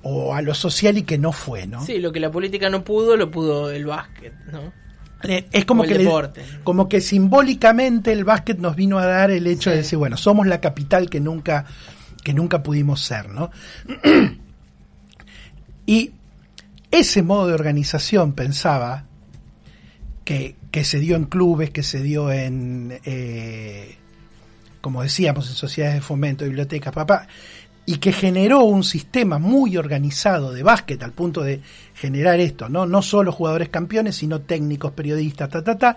o 0.10 0.34
a 0.34 0.42
lo 0.42 0.54
social 0.54 0.98
y 0.98 1.04
que 1.04 1.18
no 1.18 1.32
fue, 1.34 1.68
¿no? 1.68 1.86
Sí, 1.86 1.98
lo 2.00 2.12
que 2.12 2.20
la 2.20 2.32
política 2.32 2.70
no 2.70 2.84
pudo, 2.84 3.18
lo 3.18 3.30
pudo 3.30 3.70
el 3.72 3.86
básquet, 3.86 4.34
¿no? 4.52 4.72
Eh, 5.24 5.48
Es 5.52 5.66
como 5.66 5.84
que, 5.84 5.96
le- 5.96 6.04
deporte. 6.06 6.44
como 6.64 6.88
que 6.88 7.02
simbólicamente 7.02 8.12
el 8.14 8.24
básquet 8.24 8.60
nos 8.60 8.76
vino 8.76 9.00
a 9.00 9.06
dar 9.06 9.32
el 9.32 9.48
hecho 9.48 9.70
de 9.72 9.78
decir, 9.78 9.98
bueno, 9.98 10.16
somos 10.16 10.48
la 10.48 10.62
capital 10.62 11.10
que 11.10 11.20
nunca, 11.20 11.66
que 12.24 12.34
nunca 12.34 12.64
pudimos 12.64 13.02
ser, 13.02 13.30
¿no? 13.30 13.52
y 15.86 16.12
ese 16.92 17.24
modo 17.24 17.48
de 17.48 17.54
organización 17.54 18.34
pensaba 18.34 19.06
que, 20.24 20.56
que 20.72 20.84
se 20.84 21.00
dio 21.00 21.16
en 21.16 21.26
clubes, 21.26 21.70
que 21.72 21.84
se 21.84 22.02
dio 22.02 22.32
en, 22.32 23.00
eh, 23.06 23.96
como 24.82 25.04
decíamos, 25.04 25.48
en 25.50 25.56
sociedades 25.56 25.96
de 25.98 26.02
fomento, 26.02 26.46
bibliotecas, 26.46 26.94
papá, 26.94 27.28
y 27.89 27.98
que 28.00 28.12
generó 28.12 28.63
un 28.65 28.84
sistema 28.84 29.39
muy 29.39 29.77
organizado 29.77 30.51
de 30.51 30.62
básquet 30.62 31.01
al 31.01 31.13
punto 31.13 31.41
de 31.41 31.62
generar 31.96 32.38
esto, 32.39 32.67
¿no? 32.67 32.86
No 32.86 33.01
solo 33.01 33.32
jugadores 33.32 33.70
campeones, 33.70 34.17
sino 34.17 34.41
técnicos, 34.41 34.91
periodistas, 34.91 35.50
ta, 35.50 35.63
ta, 35.63 35.77
ta, 35.77 35.96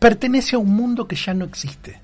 pertenece 0.00 0.56
a 0.56 0.58
un 0.58 0.74
mundo 0.74 1.06
que 1.06 1.14
ya 1.14 1.32
no 1.32 1.44
existe. 1.44 2.00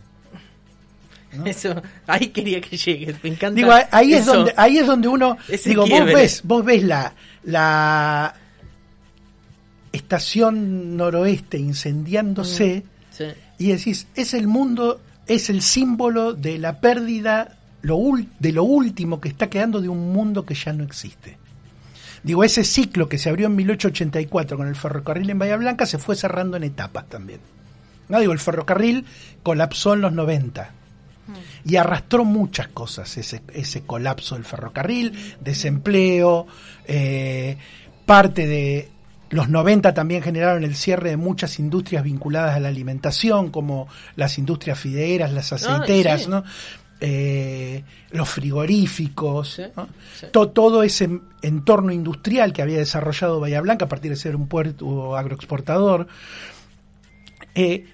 ¿no? 1.33 1.45
Eso, 1.45 1.75
ahí 2.07 2.29
quería 2.29 2.61
que 2.61 2.77
llegue. 2.77 3.15
Me 3.25 3.31
encanta. 3.31 3.57
Digo, 3.57 3.73
ahí 3.91 4.15
es 4.15 4.25
donde, 4.25 4.55
ahí 4.57 4.79
es 4.79 4.87
donde 4.87 5.09
uno, 5.09 5.37
digo, 5.65 5.85
vos 5.87 6.05
ves, 6.05 6.43
vos 6.45 6.65
ves 6.65 6.85
la, 6.85 7.13
la 7.43 8.35
estación 9.91 10.97
noroeste 10.97 11.59
incendiándose 11.59 12.85
Sí. 13.11 13.25
y 13.59 13.67
decís, 13.69 14.07
es 14.15 14.33
el 14.33 14.47
mundo, 14.47 15.01
es 15.27 15.51
el 15.51 15.63
símbolo 15.63 16.33
de 16.33 16.59
la 16.59 16.81
pérdida 16.81 17.59
lo 17.83 17.99
de 18.39 18.53
lo 18.53 18.65
último 18.65 19.21
que 19.21 19.29
está 19.29 19.51
quedando 19.51 19.81
de 19.81 19.89
un 19.89 20.13
mundo 20.13 20.47
que 20.47 20.55
ya 20.55 20.73
no 20.73 20.85
existe. 20.85 21.37
Digo, 22.23 22.45
ese 22.45 22.63
ciclo 22.63 23.09
que 23.09 23.19
se 23.19 23.29
abrió 23.29 23.49
en 23.49 23.57
1884 23.57 24.57
con 24.57 24.69
el 24.69 24.77
ferrocarril 24.77 25.31
en 25.31 25.39
Bahía 25.41 25.57
Blanca 25.57 25.87
se 25.87 25.99
fue 25.99 26.15
cerrando 26.15 26.57
en 26.57 26.63
etapas 26.63 27.09
también. 27.09 27.41
No 28.09 28.21
digo, 28.21 28.33
el 28.33 28.39
ferrocarril 28.39 29.05
colapsó 29.43 29.95
en 29.95 30.03
los 30.03 30.13
90 30.13 30.71
y 31.65 31.77
arrastró 31.77 32.25
muchas 32.25 32.69
cosas 32.69 33.17
ese, 33.17 33.43
ese 33.53 33.83
colapso 33.83 34.35
del 34.37 34.45
ferrocarril, 34.45 35.37
desempleo, 35.41 36.47
eh, 36.85 37.57
parte 38.07 38.47
de 38.47 38.92
los 39.33 39.49
90 39.49 39.93
también 39.93 40.23
generaron 40.23 40.63
el 40.63 40.77
cierre 40.77 41.11
de 41.11 41.17
muchas 41.17 41.59
industrias 41.59 42.05
vinculadas 42.05 42.55
a 42.55 42.61
la 42.61 42.69
alimentación, 42.69 43.51
como 43.51 43.89
las 44.15 44.39
industrias 44.39 44.79
fideras, 44.79 45.33
las 45.33 45.53
aceiteras, 45.53 46.23
sí. 46.23 46.31
¿no? 46.31 46.45
Eh, 47.01 47.83
los 48.13 48.29
frigoríficos, 48.29 49.55
Sí, 49.55 49.63
¿no? 49.77 49.89
sí. 50.21 50.27
To- 50.31 50.51
todo 50.51 50.85
ese 50.85 51.11
entorno 51.43 51.91
industrial 51.91 52.53
que 52.53 52.63
había 52.63 52.79
desarrollado 52.79 53.41
Bahía 53.41 53.61
Blanca 53.61 53.87
a 53.87 53.89
partir 53.89 54.13
de 54.13 54.17
ser 54.17 54.37
un 54.37 54.47
puerto 54.47 55.17
agroexportador. 55.17 56.07
Eh, 57.55 57.87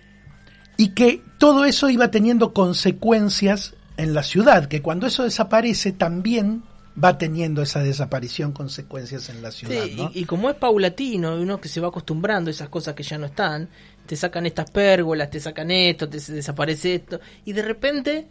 y 0.77 0.91
que 0.91 1.23
todo 1.39 1.65
eso 1.65 1.89
iba 1.89 2.11
teniendo 2.11 2.53
consecuencias 2.53 3.75
en 3.97 4.13
la 4.15 4.23
ciudad, 4.23 4.67
que 4.67 4.83
cuando 4.83 5.07
eso 5.07 5.25
desaparece 5.25 5.93
también 5.93 6.63
va 7.03 7.17
teniendo 7.19 7.63
esa 7.63 7.81
desaparición 7.83 8.53
consecuencias 8.53 9.29
en 9.29 9.43
la 9.43 9.51
ciudad. 9.51 9.85
Sí, 9.85 9.95
¿no? 9.97 10.11
y, 10.15 10.21
y 10.21 10.25
como 10.25 10.51
es 10.51 10.57
paulatino, 10.57 11.37
uno 11.37 11.61
que 11.61 11.69
se 11.69 11.81
va 11.81 11.89
acostumbrando 11.89 12.49
a 12.49 12.53
esas 12.53 12.69
cosas 12.69 12.95
que 12.95 13.03
ya 13.03 13.19
no 13.19 13.27
están, 13.27 13.69
te 14.07 14.17
sacan 14.17 14.47
estas 14.47 14.71
pérgolas, 14.71 15.31
te 15.31 15.39
sacan 15.41 15.71
esto, 15.71 16.09
te 16.09 16.19
desaparece 16.19 16.95
esto, 16.95 17.21
y 17.45 17.53
de 17.53 17.63
repente 17.63 18.27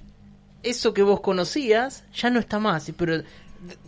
eso 0.63 0.93
que 0.93 1.03
vos 1.03 1.21
conocías 1.21 2.03
ya 2.13 2.29
no 2.29 2.39
está 2.39 2.59
más, 2.59 2.89
y- 2.89 2.93
pero 2.93 3.21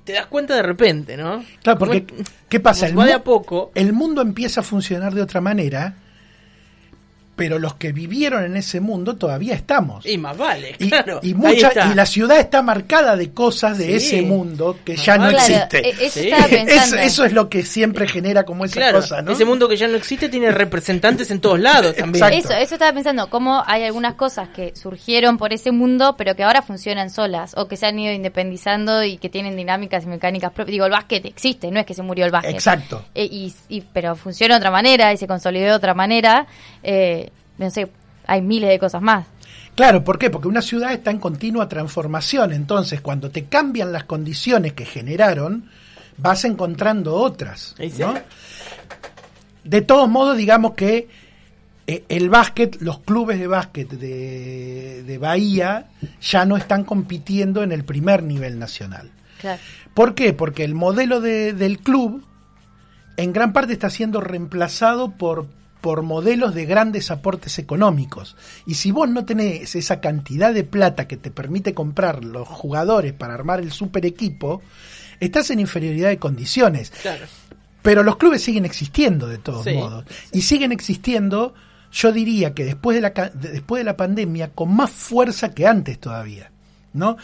te 0.03 0.13
das 0.13 0.27
cuenta 0.27 0.55
de 0.55 0.61
repente, 0.63 1.15
¿no? 1.17 1.43
Claro, 1.61 1.79
porque 1.79 2.05
¿qué 2.47 2.59
pasa? 2.59 2.87
El, 2.87 2.97
va 2.97 3.05
de 3.05 3.13
a 3.13 3.23
poco, 3.23 3.71
el 3.75 3.93
mundo 3.93 4.21
empieza 4.21 4.61
a 4.61 4.63
funcionar 4.63 5.13
de 5.13 5.21
otra 5.21 5.41
manera, 5.41 5.95
pero 7.39 7.57
los 7.57 7.75
que 7.75 7.93
vivieron 7.93 8.43
en 8.43 8.57
ese 8.57 8.81
mundo 8.81 9.15
todavía 9.15 9.55
estamos. 9.55 10.05
y 10.05 10.17
más 10.17 10.37
vale, 10.37 10.75
Y, 10.77 10.89
claro. 10.89 11.21
y 11.23 11.27
ahí 11.29 11.33
mucha- 11.33 11.71
y 11.89 11.95
la 11.95 12.05
ciudad 12.05 12.37
está 12.37 12.61
marcada 12.61 13.15
de 13.15 13.31
cosas 13.31 13.77
de 13.77 13.85
Sí. 13.85 13.93
ese 14.17 14.21
mundo 14.23 14.77
que 14.83 14.97
ya 14.97 15.17
no 15.17 15.29
claro, 15.29 15.37
existe. 15.37 15.77
e- 15.87 16.05
eso 16.05 16.19
Sí. 16.19 16.29
pensando. 16.49 16.73
Eso, 16.73 16.95
eso 16.97 17.23
es 17.25 17.31
lo 17.33 17.47
que 17.49 17.63
siempre 17.63 18.07
genera 18.09 18.43
como 18.43 18.65
esa 18.65 18.73
Claro, 18.75 18.99
cosa, 18.99 19.21
¿no? 19.21 19.31
ese 19.31 19.45
mundo 19.45 19.69
que 19.69 19.77
ya 19.77 19.87
no 19.87 19.95
existe 19.95 20.27
tiene 20.27 20.51
representantes 20.51 21.31
en 21.31 21.39
todos 21.39 21.59
lados 21.61 21.95
también. 21.95 22.23
Exacto. 22.25 22.49
Eso, 22.53 22.61
eso 22.61 22.75
estaba 22.75 22.91
pensando, 22.91 23.29
cómo 23.29 23.63
hay 23.65 23.83
algunas 23.85 24.15
cosas 24.15 24.49
que 24.49 24.75
surgieron 24.75 25.37
por 25.37 25.53
ese 25.53 25.71
mundo, 25.71 26.15
pero 26.17 26.35
que 26.35 26.43
ahora 26.43 26.61
funcionan 26.61 27.09
solas, 27.09 27.53
o 27.55 27.69
que 27.69 27.77
se 27.77 27.85
han 27.85 27.97
ido 27.97 28.11
independizando 28.13 29.01
y 29.03 29.17
que 29.17 29.29
tienen 29.29 29.55
dinámicas 29.55 30.03
y 30.03 30.07
mecánicas 30.07 30.51
propias. 30.51 30.73
Digo, 30.73 30.85
el 30.85 30.91
básquet 30.91 31.25
existe, 31.25 31.71
no 31.71 31.79
es 31.79 31.85
que 31.85 31.93
se 31.93 32.01
murió 32.03 32.25
el 32.25 32.31
básquet. 32.31 32.53
Exacto. 32.55 33.05
Eh, 33.15 33.23
y, 33.31 33.53
y- 33.69 33.81
pero 33.93 34.15
funciona 34.17 34.55
de 34.55 34.57
otra 34.59 34.71
manera 34.71 35.13
y 35.13 35.17
se 35.17 35.25
consolidó 35.27 35.65
de 35.67 35.73
otra 35.73 35.93
manera. 35.93 36.47
Eh, 36.83 37.28
no 37.59 37.69
sé, 37.69 37.91
hay 38.25 38.41
miles 38.41 38.69
de 38.69 38.79
cosas 38.79 39.01
más. 39.03 39.27
Claro, 39.75 40.03
¿por 40.03 40.17
qué? 40.17 40.29
Porque 40.31 40.47
una 40.47 40.61
ciudad 40.63 40.91
está 40.91 41.11
en 41.11 41.19
continua 41.19 41.69
transformación, 41.69 42.51
entonces 42.53 42.99
cuando 43.01 43.29
te 43.29 43.45
cambian 43.45 43.91
las 43.91 44.05
condiciones 44.05 44.73
que 44.73 44.85
generaron, 44.85 45.69
vas 46.17 46.43
encontrando 46.45 47.13
otras. 47.15 47.75
De 49.63 49.81
todos 49.81 50.09
modos, 50.09 50.37
digamos 50.37 50.73
que 50.73 51.07
eh, 51.87 52.03
el 52.09 52.29
básquet, 52.29 52.81
los 52.81 52.99
clubes 52.99 53.39
de 53.39 53.47
básquet 53.47 53.89
de, 53.89 55.03
de 55.03 55.17
Bahía 55.17 55.87
ya 56.21 56.45
no 56.45 56.57
están 56.57 56.83
compitiendo 56.83 57.63
en 57.63 57.71
el 57.71 57.83
primer 57.83 58.23
nivel 58.23 58.57
nacional. 58.59 59.11
Claro. 59.39 59.61
¿Por 59.93 60.15
qué? 60.15 60.33
Porque 60.33 60.63
el 60.63 60.75
modelo 60.75 61.21
de- 61.21 61.53
del 61.53 61.79
club 61.79 62.23
en 63.17 63.33
gran 63.33 63.53
parte 63.53 63.73
está 63.73 63.89
siendo 63.89 64.21
reemplazado 64.21 65.11
por, 65.11 65.47
por 65.81 66.01
modelos 66.01 66.53
de 66.53 66.65
grandes 66.65 67.11
aportes 67.11 67.57
económicos. 67.59 68.35
Y 68.65 68.75
si 68.75 68.91
vos 68.91 69.09
no 69.09 69.25
tenés 69.25 69.75
esa 69.75 70.01
cantidad 70.01 70.53
de 70.53 70.63
plata 70.63 71.07
que 71.07 71.17
te 71.17 71.31
permite 71.31 71.73
comprar 71.73 72.23
los 72.23 72.47
jugadores 72.47 73.13
para 73.13 73.33
armar 73.33 73.59
el 73.59 73.71
super 73.71 74.05
equipo, 74.05 74.61
estás 75.19 75.49
en 75.51 75.59
inferioridad 75.59 76.09
de 76.09 76.17
condiciones. 76.17 76.91
Claro. 77.01 77.25
Pero 77.81 78.03
los 78.03 78.17
clubes 78.17 78.43
siguen 78.43 78.65
existiendo 78.65 79.27
de 79.27 79.37
todos 79.37 79.63
Sí, 79.63 79.73
modos. 79.73 80.05
Y 80.33 80.41
siguen 80.41 80.71
existiendo, 80.71 81.53
yo 81.91 82.11
diría 82.11 82.53
que 82.53 82.65
después 82.65 82.95
de, 82.95 83.01
la, 83.01 83.31
después 83.33 83.79
de 83.79 83.85
la 83.85 83.95
pandemia, 83.95 84.51
con 84.51 84.75
más 84.75 84.91
fuerza 84.91 85.53
que 85.53 85.65
antes 85.65 85.99
todavía. 85.99 86.51
¿No? 86.91 87.17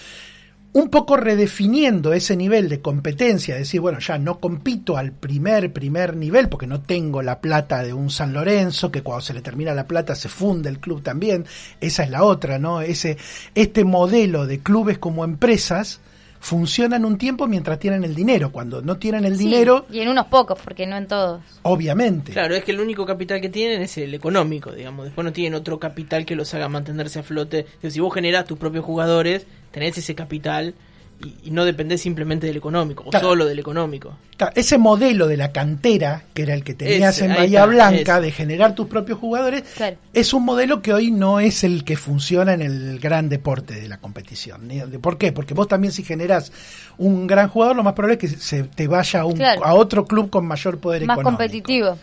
Un 0.75 0.89
poco 0.89 1.15
redefiniendo 1.15 2.11
ese 2.11 2.35
nivel 2.35 2.67
de 2.67 2.81
competencia, 2.81 3.55
decir, 3.55 3.79
bueno, 3.79 3.99
ya 3.99 4.17
no 4.17 4.41
compito 4.41 4.97
al 4.97 5.13
primer, 5.13 5.71
primer 5.71 6.17
nivel, 6.17 6.49
porque 6.49 6.67
no 6.67 6.81
tengo 6.81 7.21
la 7.21 7.39
plata 7.39 7.81
de 7.81 7.93
un 7.93 8.09
San 8.09 8.33
Lorenzo, 8.33 8.91
que 8.91 9.01
cuando 9.01 9.21
se 9.21 9.33
le 9.33 9.41
termina 9.41 9.73
la 9.73 9.87
plata 9.87 10.15
se 10.15 10.27
funde 10.27 10.67
el 10.67 10.79
club 10.79 11.01
también. 11.01 11.45
Esa 11.79 12.03
es 12.03 12.09
la 12.09 12.25
otra, 12.25 12.59
¿no? 12.59 12.81
Ese, 12.81 13.17
este 13.55 13.85
modelo 13.85 14.47
de 14.47 14.59
clubes 14.59 14.97
como 14.97 15.23
empresas 15.23 16.01
funcionan 16.39 17.05
un 17.05 17.17
tiempo 17.17 17.47
mientras 17.47 17.79
tienen 17.79 18.03
el 18.03 18.13
dinero. 18.15 18.51
Cuando 18.51 18.81
no 18.81 18.97
tienen 18.97 19.25
el 19.25 19.37
Sí, 19.37 19.45
dinero, 19.45 19.85
y 19.91 19.99
en 19.99 20.09
unos 20.09 20.27
pocos, 20.27 20.59
porque 20.63 20.85
no 20.85 20.95
en 20.97 21.07
todos. 21.07 21.41
Obviamente. 21.63 22.31
Claro, 22.31 22.55
es 22.55 22.63
que 22.63 22.71
el 22.71 22.79
único 22.79 23.05
capital 23.05 23.41
que 23.41 23.49
tienen 23.49 23.81
es 23.81 23.97
el 23.97 24.13
económico, 24.13 24.71
digamos. 24.71 25.05
Después 25.05 25.25
no 25.25 25.33
tienen 25.33 25.55
otro 25.55 25.79
capital 25.79 26.25
que 26.25 26.35
los 26.35 26.53
haga 26.53 26.69
mantenerse 26.69 27.19
a 27.19 27.23
flote. 27.23 27.65
Digo, 27.81 27.91
si 27.91 27.99
vos 27.99 28.13
generás 28.13 28.45
tus 28.45 28.57
propios 28.57 28.85
jugadores, 28.85 29.45
tenés 29.71 29.97
ese 29.97 30.15
capital 30.15 30.75
y, 31.23 31.47
y 31.47 31.51
no 31.51 31.63
dependés 31.65 32.01
simplemente 32.01 32.45
del 32.47 32.57
económico, 32.57 33.03
o 33.05 33.09
Claro. 33.09 33.29
solo 33.29 33.45
del 33.45 33.59
económico. 33.59 34.17
Ese 34.53 34.77
modelo 34.77 35.27
de 35.27 35.37
la 35.37 35.51
cantera, 35.53 36.23
que 36.33 36.41
era 36.43 36.53
el 36.53 36.63
que 36.63 36.73
tenías 36.73 37.15
Ese, 37.15 37.25
en 37.25 37.31
ahí 37.31 37.37
Bahía 37.37 37.59
está, 37.61 37.65
Blanca, 37.67 38.13
ese. 38.17 38.21
de 38.25 38.31
generar 38.31 38.75
tus 38.75 38.87
propios 38.87 39.17
jugadores, 39.19 39.63
Claro. 39.77 39.95
es 40.13 40.33
un 40.33 40.43
modelo 40.43 40.81
que 40.81 40.93
hoy 40.93 41.09
no 41.11 41.39
es 41.39 41.63
el 41.63 41.83
que 41.85 41.95
funciona 41.95 42.53
en 42.53 42.61
el 42.61 42.99
gran 42.99 43.29
deporte 43.29 43.75
de 43.75 43.87
la 43.87 43.97
competición. 43.99 44.67
Ni- 44.67 44.81
¿Por 44.81 45.17
qué? 45.17 45.31
Porque 45.31 45.53
vos 45.53 45.67
también 45.69 45.93
si 45.93 46.03
generás 46.03 46.51
un 46.97 47.27
gran 47.27 47.47
jugador, 47.47 47.75
lo 47.77 47.83
más 47.83 47.93
probable 47.93 48.15
es 48.15 48.19
que 48.33 48.37
se 48.39 48.63
te 48.63 48.87
vaya 48.87 49.21
a, 49.21 49.25
un, 49.25 49.35
Claro. 49.37 49.63
a 49.65 49.73
otro 49.73 50.05
club 50.05 50.29
con 50.29 50.45
mayor 50.45 50.79
poder 50.79 51.05
Más 51.05 51.15
económico. 51.15 51.37
competitivo. 51.37 51.97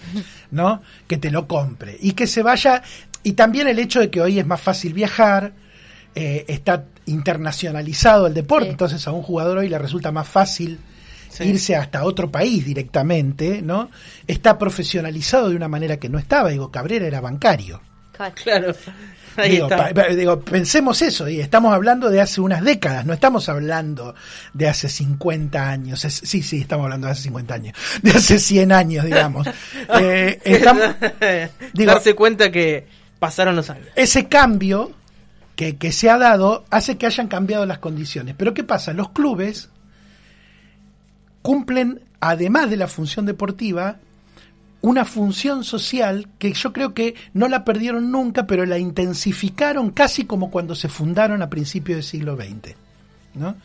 ¿no? 0.50 0.82
Que 1.06 1.18
te 1.18 1.30
lo 1.30 1.46
compre. 1.46 1.96
Y 2.00 2.12
que 2.12 2.26
se 2.26 2.42
vaya. 2.42 2.82
Y 3.22 3.32
también 3.32 3.68
el 3.68 3.78
hecho 3.78 4.00
de 4.00 4.10
que 4.10 4.20
hoy 4.20 4.38
es 4.38 4.46
más 4.46 4.60
fácil 4.60 4.92
viajar, 4.94 5.52
eh, 6.14 6.44
está 6.48 6.84
internacionalizado 7.06 8.26
el 8.26 8.34
deporte, 8.34 8.66
Sí. 8.66 8.70
entonces 8.72 9.06
a 9.06 9.12
un 9.12 9.22
jugador 9.22 9.58
hoy 9.58 9.68
le 9.68 9.78
resulta 9.78 10.12
más 10.12 10.28
fácil 10.28 10.78
Sí. 11.30 11.44
irse 11.44 11.74
hasta 11.76 12.04
otro 12.04 12.30
país 12.30 12.64
directamente, 12.66 13.62
¿no? 13.62 13.90
Está 14.26 14.58
profesionalizado 14.58 15.48
de 15.48 15.56
una 15.56 15.68
manera 15.68 15.96
que 15.96 16.08
no 16.10 16.18
estaba. 16.18 16.50
Digo, 16.50 16.70
Cabrera 16.70 17.06
era 17.06 17.20
bancario. 17.22 17.80
Claro. 18.44 18.74
Ahí 19.36 19.52
Digo, 19.52 19.64
está. 19.64 19.88
pa- 19.88 19.94
pa- 19.94 20.08
digo, 20.08 20.40
pensemos 20.40 21.00
eso, 21.00 21.26
y 21.26 21.40
estamos 21.40 21.72
hablando 21.72 22.10
de 22.10 22.20
hace 22.20 22.42
unas 22.42 22.62
décadas, 22.62 23.06
no 23.06 23.14
estamos 23.14 23.48
hablando 23.48 24.14
de 24.52 24.68
hace 24.68 24.90
50 24.90 25.70
años, 25.70 26.04
es- 26.04 26.20
sí, 26.22 26.42
sí, 26.42 26.60
estamos 26.60 26.84
hablando 26.84 27.06
de 27.06 27.14
hace 27.14 27.22
50 27.22 27.54
años, 27.54 27.74
de 28.02 28.10
hace 28.10 28.38
100 28.38 28.70
años, 28.70 29.06
digamos. 29.06 29.46
Eh, 30.00 30.38
estamos- 30.44 30.84
digo- 31.72 31.92
Darse 31.92 32.14
cuenta 32.14 32.52
que 32.52 32.86
pasaron 33.18 33.56
los 33.56 33.70
años. 33.70 33.86
ese 33.96 34.28
cambio 34.28 34.92
que, 35.56 35.92
se 35.92 36.10
ha 36.10 36.18
dado 36.18 36.64
hace 36.70 36.96
que 36.96 37.06
hayan 37.06 37.28
cambiado 37.28 37.66
las 37.66 37.78
condiciones. 37.78 38.34
Pero 38.36 38.54
¿qué 38.54 38.64
pasa? 38.64 38.92
Los 38.92 39.10
clubes 39.10 39.68
cumplen, 41.42 42.00
además 42.20 42.70
de 42.70 42.76
la 42.76 42.88
función 42.88 43.26
deportiva, 43.26 43.96
una 44.80 45.04
función 45.04 45.62
social 45.62 46.28
que 46.38 46.52
yo 46.52 46.72
creo 46.72 46.94
que 46.94 47.14
no 47.34 47.48
la 47.48 47.64
perdieron 47.64 48.10
nunca, 48.10 48.46
pero 48.46 48.66
la 48.66 48.78
intensificaron 48.78 49.90
casi 49.90 50.24
como 50.24 50.50
cuando 50.50 50.74
se 50.74 50.88
fundaron 50.88 51.42
a 51.42 51.50
principios 51.50 51.96
del 51.96 52.04
siglo 52.04 52.36
XX. 52.36 52.74
¿no? 53.34 53.56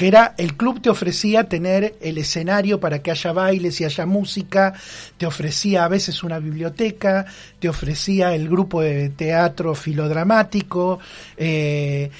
Que 0.00 0.08
era 0.08 0.32
el 0.38 0.56
club 0.56 0.80
te 0.80 0.88
ofrecía 0.88 1.44
tener 1.44 1.94
el 2.00 2.16
escenario 2.16 2.80
para 2.80 3.00
que 3.00 3.10
haya 3.10 3.34
bailes 3.34 3.82
y 3.82 3.84
haya 3.84 4.06
música, 4.06 4.72
te 5.18 5.26
ofrecía 5.26 5.84
a 5.84 5.88
veces 5.88 6.22
una 6.22 6.38
biblioteca, 6.38 7.26
te 7.58 7.68
ofrecía 7.68 8.34
el 8.34 8.48
grupo 8.48 8.80
de 8.80 9.10
teatro 9.10 9.74
filodramático, 9.74 11.00
eh, 11.36 12.10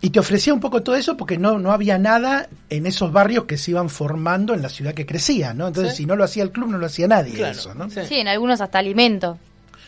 y 0.00 0.10
te 0.10 0.20
ofrecía 0.20 0.54
un 0.54 0.60
poco 0.60 0.84
todo 0.84 0.94
eso 0.94 1.16
porque 1.16 1.36
no, 1.36 1.58
no 1.58 1.72
había 1.72 1.98
nada 1.98 2.48
en 2.70 2.86
esos 2.86 3.10
barrios 3.10 3.46
que 3.46 3.58
se 3.58 3.72
iban 3.72 3.90
formando 3.90 4.54
en 4.54 4.62
la 4.62 4.68
ciudad 4.68 4.94
que 4.94 5.04
crecía, 5.04 5.52
¿no? 5.52 5.66
Entonces, 5.66 5.94
Sí. 5.96 6.04
si 6.04 6.06
no 6.06 6.14
lo 6.14 6.22
hacía 6.22 6.44
el 6.44 6.52
club, 6.52 6.68
no 6.70 6.78
lo 6.78 6.86
hacía 6.86 7.08
nadie 7.08 7.32
Claro, 7.34 7.58
eso, 7.58 7.74
¿no? 7.74 7.90
sí. 7.90 8.02
Sí, 8.08 8.20
en 8.20 8.28
algunos 8.28 8.60
hasta 8.60 8.78
alimento. 8.78 9.36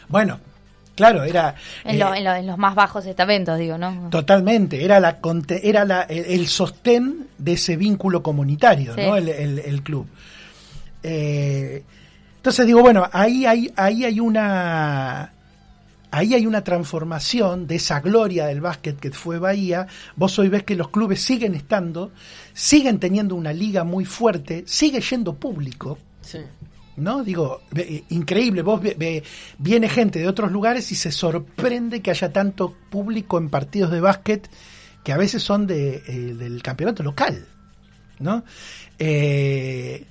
Bueno, 0.08 0.40
claro, 0.98 1.24
era... 1.24 1.54
En, 1.84 1.94
eh, 1.94 1.98
lo- 1.98 2.14
en 2.14 2.24
lo- 2.24 2.34
en 2.34 2.46
los 2.46 2.58
más 2.58 2.74
bajos 2.74 3.06
estamentos, 3.06 3.58
digo, 3.58 3.78
¿no? 3.78 4.08
Totalmente, 4.10 4.84
era 4.84 5.00
la 5.00 5.20
conte- 5.20 5.60
era 5.62 5.84
la, 5.84 6.02
el, 6.02 6.24
el 6.26 6.46
sostén 6.46 7.28
de 7.38 7.52
ese 7.52 7.76
vínculo 7.76 8.22
comunitario, 8.22 8.94
Sí. 8.94 9.00
¿no? 9.02 9.16
El, 9.16 9.28
el- 9.28 9.58
el 9.60 9.82
club. 9.82 10.06
Eh, 11.02 11.82
entonces 12.36 12.66
digo, 12.66 12.80
bueno, 12.80 13.08
ahí 13.12 13.46
hay, 13.46 13.72
ahí 13.76 14.04
hay 14.04 14.20
una 14.20 15.32
ahí 16.10 16.32
hay 16.34 16.46
una 16.46 16.64
transformación 16.64 17.66
de 17.66 17.76
esa 17.76 18.00
gloria 18.00 18.46
del 18.46 18.60
básquet 18.62 18.98
que 18.98 19.10
fue 19.10 19.38
Bahía. 19.38 19.86
Vos 20.16 20.38
hoy 20.38 20.48
ves 20.48 20.62
que 20.62 20.74
los 20.74 20.88
clubes 20.88 21.20
siguen 21.20 21.54
estando, 21.54 22.12
siguen 22.54 22.98
teniendo 22.98 23.34
una 23.34 23.52
liga 23.52 23.84
muy 23.84 24.04
fuerte, 24.06 24.64
sigue 24.66 25.00
yendo 25.00 25.34
público. 25.34 25.98
Sí. 26.22 26.38
¿No? 26.98 27.22
Digo, 27.24 27.62
eh, 27.74 28.04
increíble, 28.10 28.62
vos 28.62 28.80
ve- 28.82 29.22
viene 29.58 29.88
gente 29.88 30.18
de 30.18 30.28
otros 30.28 30.52
lugares 30.52 30.90
y 30.92 30.94
se 30.94 31.12
sorprende 31.12 32.02
que 32.02 32.10
haya 32.10 32.32
tanto 32.32 32.74
público 32.90 33.38
en 33.38 33.48
partidos 33.50 33.90
de 33.90 34.00
básquet 34.00 34.48
que 35.04 35.12
a 35.12 35.16
veces 35.16 35.42
son 35.42 35.66
de, 35.66 36.02
eh, 36.06 36.34
del 36.34 36.62
campeonato 36.62 37.02
local, 37.02 37.46
¿no? 38.18 38.44
Eh, 38.98 40.04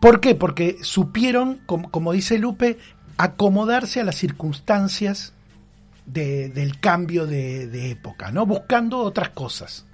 ¿Por 0.00 0.20
qué? 0.20 0.34
Porque 0.34 0.76
supieron, 0.82 1.60
como, 1.66 1.90
como 1.90 2.12
dice 2.12 2.38
Lupe, 2.38 2.78
acomodarse 3.18 4.00
a 4.00 4.04
las 4.04 4.16
circunstancias 4.16 5.32
de- 6.06 6.48
del 6.48 6.80
cambio 6.80 7.26
de, 7.26 7.66
de 7.66 7.90
época, 7.90 8.30
¿no? 8.32 8.46
Buscando 8.46 8.98
otras 8.98 9.30
cosas, 9.30 9.86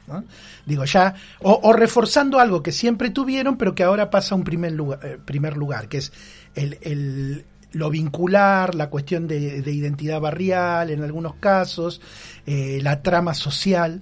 Digo, 0.64 0.84
ya, 0.84 1.14
o, 1.40 1.72
reforzando 1.72 2.38
algo 2.38 2.62
que 2.62 2.72
siempre 2.72 3.10
tuvieron, 3.10 3.56
pero 3.56 3.74
que 3.74 3.82
ahora 3.82 4.10
pasa 4.10 4.34
a 4.34 4.38
un 4.38 4.44
primer 4.44 4.72
lugar, 4.72 5.00
eh, 5.04 5.18
primer 5.24 5.56
lugar 5.56 5.88
que 5.88 5.98
es 5.98 6.12
el, 6.54 6.78
el- 6.82 7.44
lo 7.72 7.90
vincular, 7.90 8.74
la 8.74 8.88
cuestión 8.88 9.26
de, 9.26 9.60
de 9.60 9.72
identidad 9.72 10.20
barrial 10.20 10.88
en 10.90 11.02
algunos 11.02 11.34
casos, 11.34 12.00
eh, 12.46 12.78
la 12.82 13.02
trama 13.02 13.34
social. 13.34 14.00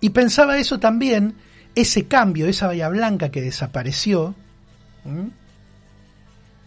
Y 0.00 0.10
pensaba 0.10 0.58
eso 0.58 0.78
también 0.78 1.36
ese 1.74 2.06
cambio, 2.06 2.46
esa 2.46 2.66
Bahía 2.66 2.88
Blanca 2.88 3.30
que 3.30 3.40
desapareció 3.40 4.34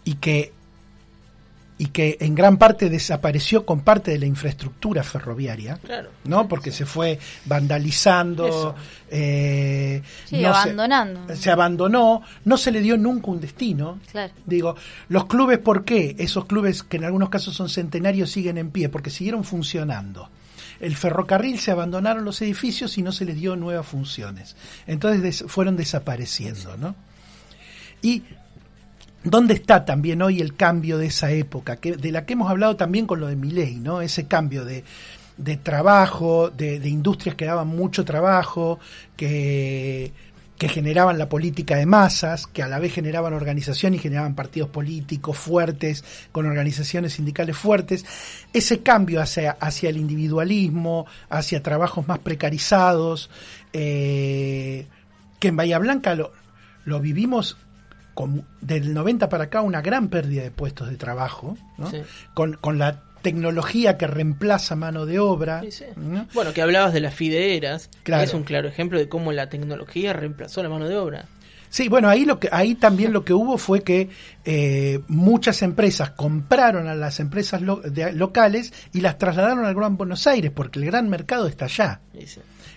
y 0.06 0.16
que 0.16 0.54
y 1.82 1.88
que 1.88 2.18
en 2.20 2.36
gran 2.36 2.58
parte 2.58 2.90
desapareció 2.90 3.66
con 3.66 3.80
parte 3.80 4.12
de 4.12 4.20
la 4.20 4.26
infraestructura 4.26 5.02
ferroviaria, 5.02 5.80
Claro. 5.82 6.10
¿no? 6.26 6.46
Porque 6.48 6.72
se 6.74 6.86
fue 6.86 7.18
vandalizando, 7.46 8.76
eh, 9.10 10.02
Sí, 10.26 10.36
no 10.36 10.42
se- 10.42 10.48
abandonando. 10.48 11.36
se 11.36 11.50
abandonó, 11.52 12.22
no 12.46 12.58
se 12.58 12.72
le 12.72 12.82
dio 12.82 12.98
nunca 12.98 13.32
un 13.32 13.40
destino. 13.40 14.00
Claro. 14.12 14.34
Digo, 14.46 14.76
los 15.08 15.26
clubes, 15.28 15.60
¿por 15.60 15.86
qué? 15.86 16.16
Esos 16.20 16.46
clubes 16.46 16.84
que 16.84 16.98
en 16.98 17.06
algunos 17.06 17.30
casos 17.30 17.56
son 17.56 17.70
centenarios 17.70 18.30
siguen 18.30 18.58
en 18.58 18.72
pie, 18.72 18.90
porque 18.90 19.10
siguieron 19.10 19.44
funcionando. 19.44 20.30
El 20.82 20.96
ferrocarril 20.96 21.60
se 21.60 21.72
abandonaron 21.72 22.24
los 22.26 22.42
edificios 22.42 22.98
y 22.98 23.02
no 23.02 23.12
se 23.12 23.26
les 23.26 23.36
dio 23.36 23.56
nuevas 23.56 23.86
funciones. 23.86 24.56
Entonces 24.86 25.22
des- 25.22 25.46
fueron 25.48 25.76
desapareciendo, 25.78 26.78
¿no? 26.78 26.96
Y 28.02 28.24
¿Dónde 29.24 29.54
está 29.54 29.84
también 29.84 30.22
hoy 30.22 30.40
el 30.40 30.56
cambio 30.56 30.98
de 30.98 31.08
esa 31.08 31.30
época? 31.32 31.76
De 31.76 32.12
la 32.12 32.26
que 32.26 32.34
hemos 32.34 32.50
hablado 32.50 32.78
también 32.78 33.06
con 33.06 33.20
lo 33.20 33.28
de 33.28 33.36
Milei, 33.36 33.76
¿no? 33.76 34.02
Ese 34.02 34.28
cambio 34.28 34.64
de, 34.64 34.86
de 35.38 35.58
trabajo, 35.58 36.50
de, 36.50 36.80
de 36.80 36.90
industrias 36.90 37.36
que 37.36 37.46
daban 37.46 37.68
mucho 37.68 38.06
trabajo, 38.06 38.80
que, 39.18 40.14
que 40.58 40.70
generaban 40.70 41.18
la 41.18 41.28
política 41.28 41.76
de 41.76 41.86
masas, 41.86 42.48
que 42.48 42.64
a 42.64 42.68
la 42.68 42.80
vez 42.80 42.94
generaban 42.94 43.34
organización 43.34 43.94
y 43.94 44.00
generaban 44.00 44.36
partidos 44.36 44.70
políticos 44.70 45.38
fuertes, 45.38 46.04
con 46.32 46.46
organizaciones 46.46 47.14
sindicales 47.14 47.58
fuertes. 47.58 48.06
Ese 48.54 48.80
cambio 48.80 49.22
hacia, 49.22 49.52
hacia 49.52 49.90
el 49.90 49.98
individualismo, 49.98 51.08
hacia 51.30 51.62
trabajos 51.62 52.08
más 52.08 52.20
precarizados, 52.20 53.30
eh, 53.74 54.88
que 55.40 55.48
en 55.50 55.56
Bahía 55.58 55.80
Blanca 55.80 56.16
lo, 56.16 56.32
lo 56.86 57.00
vivimos 57.00 57.58
con, 58.20 58.46
del 58.60 58.94
90 58.94 59.30
para 59.30 59.46
acá 59.46 59.62
una 59.62 59.82
gran 59.82 60.10
pérdida 60.10 60.44
de 60.44 60.52
puestos 60.52 60.90
de 60.90 60.98
trabajo, 60.98 61.58
¿no? 61.78 61.90
Sí. 61.90 62.02
con, 62.34 62.56
con 62.56 62.78
la 62.78 63.02
tecnología 63.22 63.98
que 63.98 64.08
reemplaza 64.08 64.76
mano 64.76 65.06
de 65.06 65.20
obra. 65.20 65.62
Sí, 65.62 65.72
sí. 65.72 65.86
¿no? 65.96 66.28
Bueno, 66.34 66.52
que 66.54 66.62
hablabas 66.62 66.92
de 66.94 67.00
las 67.00 67.14
fideeras, 67.14 67.90
Claro. 68.04 68.24
es 68.24 68.34
un 68.34 68.44
claro 68.44 68.68
ejemplo 68.68 69.00
de 69.00 69.08
cómo 69.08 69.32
la 69.32 69.48
tecnología 69.48 70.12
reemplazó 70.12 70.62
la 70.62 70.68
mano 70.68 70.90
de 70.90 70.98
obra. 70.98 71.28
Sí, 71.70 71.88
bueno, 71.88 72.10
ahí 72.10 72.26
lo 72.26 72.42
que 72.42 72.50
ahí 72.52 72.76
también 72.76 73.14
lo 73.14 73.24
que 73.24 73.32
hubo 73.34 73.58
fue 73.58 73.84
que 73.84 74.10
eh, 74.44 75.00
muchas 75.08 75.62
empresas 75.62 76.10
compraron 76.12 76.88
a 76.90 76.96
las 76.96 77.22
empresas 77.22 77.62
lo- 77.62 77.78
de- 77.80 78.12
locales 78.12 78.74
y 78.92 79.00
las 79.00 79.18
trasladaron 79.18 79.64
al 79.64 79.76
Gran 79.76 79.96
Buenos 79.96 80.28
Aires 80.28 80.52
porque 80.54 80.80
el 80.80 80.86
gran 80.86 81.08
mercado 81.10 81.48
está 81.48 81.66
allá. 81.66 82.02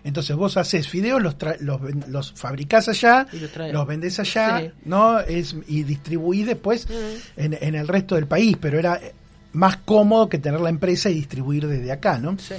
Entonces 0.04 0.34
vos 0.36 0.56
haces 0.56 0.88
fideos, 0.88 1.22
los, 1.22 1.38
tra- 1.38 1.58
los, 1.60 1.80
los 2.08 2.32
fabricás 2.32 2.88
allá, 2.88 3.26
Y 3.32 3.38
los 3.38 3.50
los 3.72 3.86
vendés 3.86 4.18
allá, 4.18 4.60
Sí. 4.60 4.70
¿no? 4.84 5.20
Es, 5.20 5.54
y 5.68 5.84
distribuís 5.84 6.46
después 6.46 6.88
en, 7.36 7.56
en 7.60 7.74
el 7.76 7.86
resto 7.86 8.16
del 8.16 8.26
país, 8.26 8.56
pero 8.60 8.78
era 8.80 8.96
eh, 8.96 9.14
más 9.52 9.76
cómodo 9.78 10.28
que 10.28 10.38
tener 10.38 10.60
la 10.60 10.70
empresa 10.70 11.08
y 11.08 11.14
distribuir 11.14 11.66
desde 11.68 11.92
acá, 11.92 12.18
¿no? 12.18 12.36
Sí. 12.38 12.54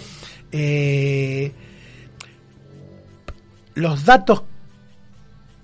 Eh, 0.53 1.51
los 3.75 4.05
datos 4.05 4.43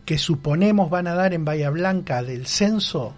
que 0.05 0.17
suponemos 0.17 0.89
van 0.89 1.07
a 1.07 1.13
dar 1.13 1.33
en 1.33 1.45
Bahía 1.45 1.69
Blanca 1.69 2.23
del 2.23 2.47
censo 2.47 3.13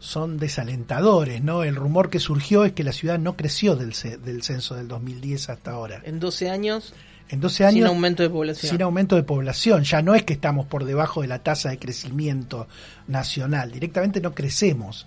son 0.00 0.36
desalentadores, 0.38 1.42
¿no? 1.42 1.62
El 1.64 1.76
rumor 1.76 2.10
que 2.10 2.18
surgió 2.18 2.64
es 2.64 2.72
que 2.72 2.84
la 2.84 2.92
ciudad 2.92 3.18
no 3.18 3.36
creció 3.36 3.76
del, 3.76 3.92
del 4.24 4.42
censo 4.42 4.74
del 4.74 4.88
2010 4.88 5.48
hasta 5.50 5.70
ahora. 5.70 6.02
En 6.04 6.20
12 6.20 6.50
años, 6.50 6.92
En 7.30 7.40
12 7.40 7.64
años 7.64 7.74
sin 7.74 7.86
aumento 7.86 8.22
de 8.22 8.30
población. 8.30 8.70
sin 8.70 8.82
aumento 8.82 9.16
de 9.16 9.22
población. 9.22 9.82
Ya 9.84 10.02
no 10.02 10.14
es 10.14 10.24
que 10.24 10.34
estamos 10.34 10.66
por 10.66 10.84
debajo 10.84 11.22
de 11.22 11.28
la 11.28 11.38
tasa 11.38 11.70
de 11.70 11.78
crecimiento 11.78 12.68
nacional, 13.08 13.72
directamente 13.72 14.20
no 14.20 14.34
crecemos. 14.34 15.06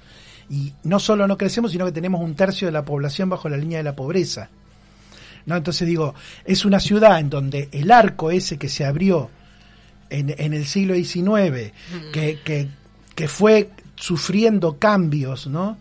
Y 0.49 0.73
no 0.83 0.99
solo 0.99 1.27
no 1.27 1.37
crecemos, 1.37 1.71
sino 1.71 1.85
que 1.85 1.91
tenemos 1.91 2.21
un 2.21 2.35
tercio 2.35 2.67
de 2.67 2.71
la 2.71 2.85
población 2.85 3.29
bajo 3.29 3.49
la 3.49 3.57
línea 3.57 3.79
de 3.79 3.83
la 3.83 3.95
pobreza. 3.95 4.49
¿No? 5.45 5.55
Entonces 5.55 5.87
digo, 5.87 6.15
es 6.45 6.65
una 6.65 6.79
ciudad 6.79 7.19
en 7.19 7.29
donde 7.29 7.69
el 7.71 7.91
arco 7.91 8.31
ese 8.31 8.57
que 8.57 8.67
se 8.67 8.85
abrió 8.85 9.29
en, 10.09 10.33
en 10.37 10.53
el 10.53 10.65
siglo 10.65 10.95
XIX, 10.95 11.71
que, 12.11 12.39
que, 12.43 12.67
que 13.15 13.27
fue 13.27 13.69
sufriendo 13.95 14.77
cambios, 14.77 15.47
¿no? 15.47 15.77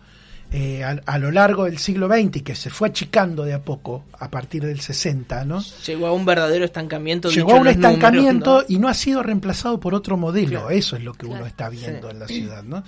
Eh, 0.49 0.81
a, 0.81 0.91
a 1.05 1.19
lo 1.19 1.29
largo 1.29 1.65
del 1.65 1.77
siglo 1.77 2.07
XX 2.07 2.37
y 2.37 2.41
que 2.41 2.55
se 2.55 2.69
fue 2.69 2.87
achicando 2.87 3.43
de 3.43 3.53
a 3.53 3.59
poco 3.61 4.05
a 4.17 4.31
partir 4.31 4.63
del 4.65 4.79
60, 4.79 5.43
¿no? 5.43 5.61
Llegó 5.85 6.07
a 6.07 6.13
un 6.13 6.25
verdadero 6.25 6.63
estancamiento. 6.63 7.29
Llegó 7.29 7.51
a 7.51 7.59
un 7.59 7.67
estancamiento 7.67 8.51
números, 8.51 8.65
y 8.71 8.79
no 8.79 8.87
ha 8.87 8.93
sido 8.93 9.21
reemplazado 9.23 9.77
por 9.81 9.93
otro 9.93 10.15
modelo. 10.15 10.61
Claro. 10.61 10.69
Eso 10.69 10.95
es 10.95 11.03
lo 11.03 11.11
que 11.11 11.25
Claro. 11.25 11.41
uno 11.41 11.47
está 11.47 11.67
viendo 11.67 12.07
Sí. 12.07 12.13
en 12.13 12.19
la 12.19 12.27
ciudad, 12.27 12.63
¿no? 12.63 12.81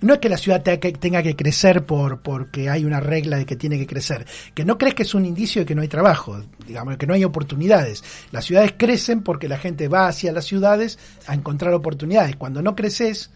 No 0.00 0.14
es 0.14 0.18
que 0.18 0.28
la 0.28 0.36
ciudad 0.36 0.62
tenga 0.64 0.80
que, 0.80 0.92
tenga 0.94 1.22
que 1.22 1.36
crecer 1.36 1.86
por 1.86 2.22
porque 2.22 2.70
hay 2.70 2.84
una 2.84 2.98
regla 2.98 3.36
de 3.36 3.46
que 3.46 3.54
tiene 3.54 3.78
que 3.78 3.86
crecer. 3.86 4.26
Que 4.52 4.64
no 4.64 4.76
crees 4.76 4.96
que 4.96 5.04
es 5.04 5.14
un 5.14 5.24
indicio 5.26 5.62
de 5.62 5.66
que 5.66 5.76
no 5.76 5.82
hay 5.82 5.88
trabajo, 5.88 6.42
digamos, 6.66 6.96
que 6.96 7.06
no 7.06 7.14
hay 7.14 7.22
oportunidades. 7.22 8.02
Las 8.32 8.46
ciudades 8.46 8.74
crecen 8.76 9.22
porque 9.22 9.46
la 9.48 9.58
gente 9.58 9.86
va 9.86 10.08
hacia 10.08 10.32
las 10.32 10.44
ciudades 10.44 10.98
a 11.28 11.34
encontrar 11.34 11.72
oportunidades. 11.72 12.34
Cuando 12.34 12.62
no 12.62 12.74
creces, 12.74 13.30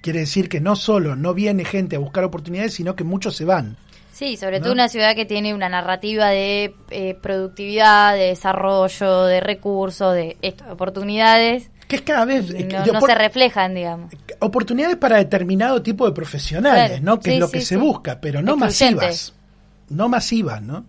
quiere 0.00 0.20
decir 0.20 0.48
que 0.48 0.60
no 0.60 0.76
solo 0.76 1.16
no 1.16 1.34
viene 1.34 1.64
gente 1.64 1.96
a 1.96 1.98
buscar 1.98 2.24
oportunidades, 2.24 2.74
sino 2.74 2.94
que 2.96 3.04
muchos 3.04 3.36
se 3.36 3.44
van. 3.44 3.76
Sí, 4.12 4.36
sobre 4.36 4.58
¿No? 4.58 4.64
todo 4.64 4.72
una 4.72 4.88
ciudad 4.88 5.14
que 5.14 5.26
tiene 5.26 5.54
una 5.54 5.68
narrativa 5.68 6.28
de 6.28 6.74
eh, 6.90 7.16
productividad, 7.22 8.14
de 8.14 8.24
desarrollo, 8.28 9.24
de 9.26 9.40
recursos, 9.40 10.12
de 10.14 10.36
esto, 10.42 10.64
de 10.64 10.72
oportunidades. 10.72 11.70
Que 11.86 11.96
es 11.96 12.02
cada 12.02 12.24
vez... 12.24 12.50
no, 12.50 12.84
de 12.84 12.92
no 12.92 13.00
se 13.00 13.14
reflejan, 13.14 13.74
digamos. 13.74 14.12
oportunidades 14.40 14.96
para 14.96 15.16
determinado 15.18 15.80
tipo 15.82 16.04
de 16.04 16.12
profesionales, 16.12 16.88
Claro, 17.00 17.04
¿no? 17.04 17.20
Que 17.20 17.30
sí, 17.30 17.34
es 17.34 17.40
lo 17.40 17.46
sí, 17.46 17.52
que 17.52 17.60
se 17.60 17.76
busca, 17.76 18.20
pero 18.20 18.42
no 18.42 18.56
masivas. 18.56 19.32
No 19.88 20.08
masivas, 20.08 20.60
¿no? 20.62 20.84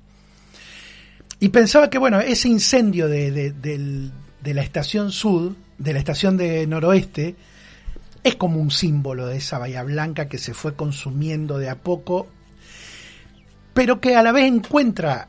Y 1.40 1.50
pensaba 1.50 1.90
que, 1.90 1.98
bueno, 1.98 2.20
ese 2.20 2.50
incendio 2.50 3.08
de, 3.08 3.32
de, 3.32 3.52
del- 3.52 4.12
de 4.42 4.54
la 4.54 4.62
estación 4.62 5.12
sur, 5.12 5.54
de 5.78 5.94
la 5.94 6.00
estación 6.00 6.36
de 6.36 6.66
noroeste, 6.68 7.36
es 8.30 8.36
como 8.36 8.60
un 8.60 8.72
símbolo 8.72 9.28
de 9.28 9.38
esa 9.38 9.58
Bahía 9.58 9.84
Blanca 9.84 10.28
que 10.28 10.38
se 10.38 10.54
fue 10.54 10.76
consumiendo 10.76 11.58
de 11.58 11.70
a 11.70 11.76
poco, 11.76 12.28
pero 13.74 14.00
que 14.00 14.16
a 14.16 14.24
la 14.24 14.32
vez 14.32 14.46
encuentra 14.46 15.28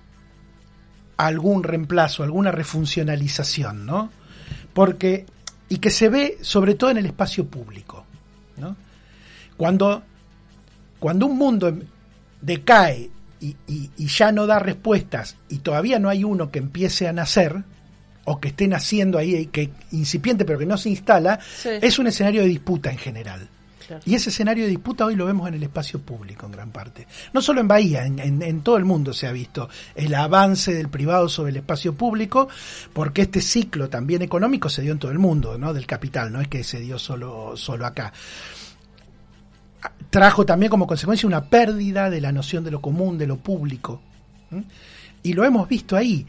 algún 1.17 1.63
reemplazo, 1.63 2.23
alguna 2.23 2.51
refuncionalización, 2.51 3.85
¿no? 3.85 4.11
Porque, 4.73 5.27
y 5.69 5.79
que 5.79 5.91
se 5.91 6.09
ve 6.09 6.39
sobre 6.41 6.75
todo 6.75 6.91
en 6.91 6.99
el 6.99 7.07
espacio 7.07 7.47
público, 7.47 8.05
¿no? 8.57 8.77
Cuando, 9.57 10.03
cuando 10.99 11.27
un 11.27 11.37
mundo 11.37 11.69
em- 11.69 11.83
decae 12.41 13.11
y, 13.41 14.07
ya 14.07 14.33
no 14.33 14.47
da 14.47 14.59
respuestas 14.59 15.37
y 15.49 15.59
todavía 15.59 15.99
no 15.99 16.09
hay 16.09 16.25
uno 16.25 16.51
que 16.51 16.59
empiece 16.59 17.09
a 17.09 17.13
nacer, 17.13 17.63
o 18.31 18.41
que 18.41 18.49
esté 18.49 18.69
naciendo 18.69 19.19
ahí, 19.19 19.47
que 19.47 19.71
incipiente 19.93 20.45
pero 20.45 20.59
que 20.59 20.67
no 20.67 20.77
se 20.79 20.91
instala, 20.91 21.39
Sí. 21.41 21.69
es 21.81 21.99
un 21.99 22.07
escenario 22.07 22.43
de 22.43 22.49
disputa 22.49 22.91
en 22.91 22.99
general. 22.99 23.49
Claro. 23.87 24.03
Y 24.07 24.15
ese 24.15 24.31
escenario 24.31 24.63
de 24.65 24.71
disputa 24.71 25.05
hoy 25.05 25.17
lo 25.17 25.27
vemos 25.27 25.49
en 25.49 25.55
el 25.55 25.63
espacio 25.65 26.01
público 26.01 26.47
en 26.47 26.53
gran 26.53 26.71
parte. 26.71 27.09
No 27.33 27.43
solo 27.43 27.61
en 27.61 27.67
Bahía, 27.67 28.07
en, 28.07 28.21
en- 28.21 28.41
en 28.43 28.61
todo 28.61 28.77
el 28.77 28.85
mundo 28.85 29.13
se 29.13 29.27
ha 29.27 29.33
visto 29.33 29.69
el 29.97 30.15
avance 30.15 30.73
del 30.73 30.89
privado 30.89 31.29
sobre 31.29 31.51
el 31.51 31.57
espacio 31.57 31.95
público, 31.95 32.49
porque 32.93 33.23
este 33.23 33.41
ciclo 33.41 33.89
también 33.89 34.23
económico 34.23 34.69
se 34.69 34.83
dio 34.83 34.93
en 34.93 35.01
todo 35.01 35.11
el 35.11 35.19
mundo, 35.19 35.59
¿no? 35.59 35.75
Del 35.75 35.87
capital, 35.87 36.31
no 36.33 36.41
es 36.41 36.47
que 36.47 36.63
se 36.63 36.79
dio 36.79 37.01
solo, 37.01 37.57
solo 37.57 37.85
acá. 37.85 38.13
Trajo 40.11 40.45
también 40.45 40.71
como 40.71 40.87
consecuencia 40.87 41.27
una 41.27 41.45
pérdida 41.45 42.11
de 42.11 42.21
la 42.21 42.33
noción 42.33 42.63
de 42.65 42.71
lo 42.71 42.81
común, 42.81 43.17
de 43.19 43.27
lo 43.27 43.39
público. 43.39 44.01
Y 45.23 45.33
lo 45.35 45.45
hemos 45.45 45.69
visto 45.69 45.97
ahí. 45.97 46.27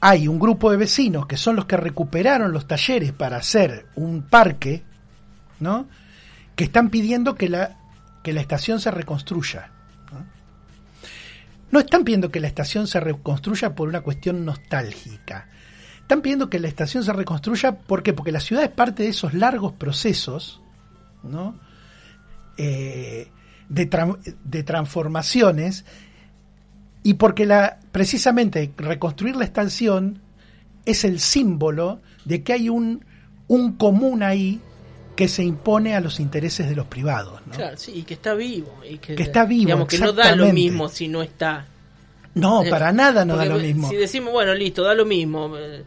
Hay 0.00 0.28
un 0.28 0.38
grupo 0.38 0.70
de 0.70 0.76
vecinos 0.76 1.26
que 1.26 1.36
son 1.36 1.56
los 1.56 1.64
que 1.66 1.76
recuperaron 1.76 2.52
los 2.52 2.66
talleres 2.68 3.12
para 3.12 3.38
hacer 3.38 3.86
un 3.96 4.22
parque, 4.22 4.84
¿no? 5.60 5.88
que 6.54 6.64
están 6.64 6.90
pidiendo 6.90 7.34
que 7.34 7.48
la, 7.48 7.76
que 8.22 8.32
la 8.32 8.40
estación 8.40 8.80
se 8.80 8.90
reconstruya. 8.90 9.70
¿no? 11.70 11.80
Están 11.80 12.04
pidiendo 12.04 12.30
que 12.30 12.40
la 12.40 12.46
estación 12.48 12.86
se 12.86 13.00
reconstruya 13.00 13.74
por 13.74 13.88
una 13.88 14.00
cuestión 14.00 14.44
nostálgica. 14.44 15.48
Están 16.00 16.22
pidiendo 16.22 16.48
que 16.48 16.58
la 16.60 16.68
estación 16.68 17.04
se 17.04 17.12
reconstruya 17.12 17.72
¿por 17.78 18.02
qué? 18.02 18.12
porque 18.12 18.32
la 18.32 18.40
ciudad 18.40 18.64
es 18.64 18.70
parte 18.70 19.02
de 19.02 19.10
esos 19.10 19.34
largos 19.34 19.72
procesos 19.72 20.60
¿no? 21.22 21.58
Eh, 22.56 23.30
de, 23.68 23.90
tran- 23.90 24.18
de 24.44 24.62
transformaciones 24.62 25.84
y 27.02 27.14
porque 27.14 27.46
la, 27.46 27.78
precisamente 27.92 28.70
reconstruir 28.76 29.36
la 29.36 29.44
estación 29.44 30.20
es 30.84 31.04
el 31.04 31.20
símbolo 31.20 32.00
de 32.24 32.42
que 32.42 32.52
hay 32.54 32.68
un, 32.68 33.04
un 33.46 33.72
común 33.76 34.22
ahí 34.22 34.60
que 35.16 35.28
se 35.28 35.42
impone 35.42 35.94
a 35.96 36.00
los 36.00 36.20
intereses 36.20 36.68
de 36.68 36.76
los 36.76 36.86
privados. 36.86 37.40
¿no? 37.46 37.52
Claro, 37.54 37.76
sí, 37.76 37.92
y 37.96 38.02
que 38.02 38.14
está 38.14 38.34
vivo. 38.34 38.72
Y 38.88 38.98
que, 38.98 39.14
Que 39.16 39.22
está 39.24 39.44
vivo, 39.44 39.66
Digamos 39.66 39.88
que 39.88 39.98
no 39.98 40.12
da 40.12 40.34
lo 40.36 40.52
mismo 40.52 40.88
si 40.88 41.08
no 41.08 41.22
está. 41.22 41.66
No, 42.34 42.62
Eh, 42.62 42.70
para 42.70 42.92
nada 42.92 43.24
no 43.24 43.36
da 43.36 43.44
lo 43.44 43.58
mismo. 43.58 43.88
Si 43.88 43.96
decimos, 43.96 44.32
bueno, 44.32 44.54
listo, 44.54 44.82
da 44.84 44.94
lo 44.94 45.04
mismo, 45.04 45.56
eh, 45.58 45.82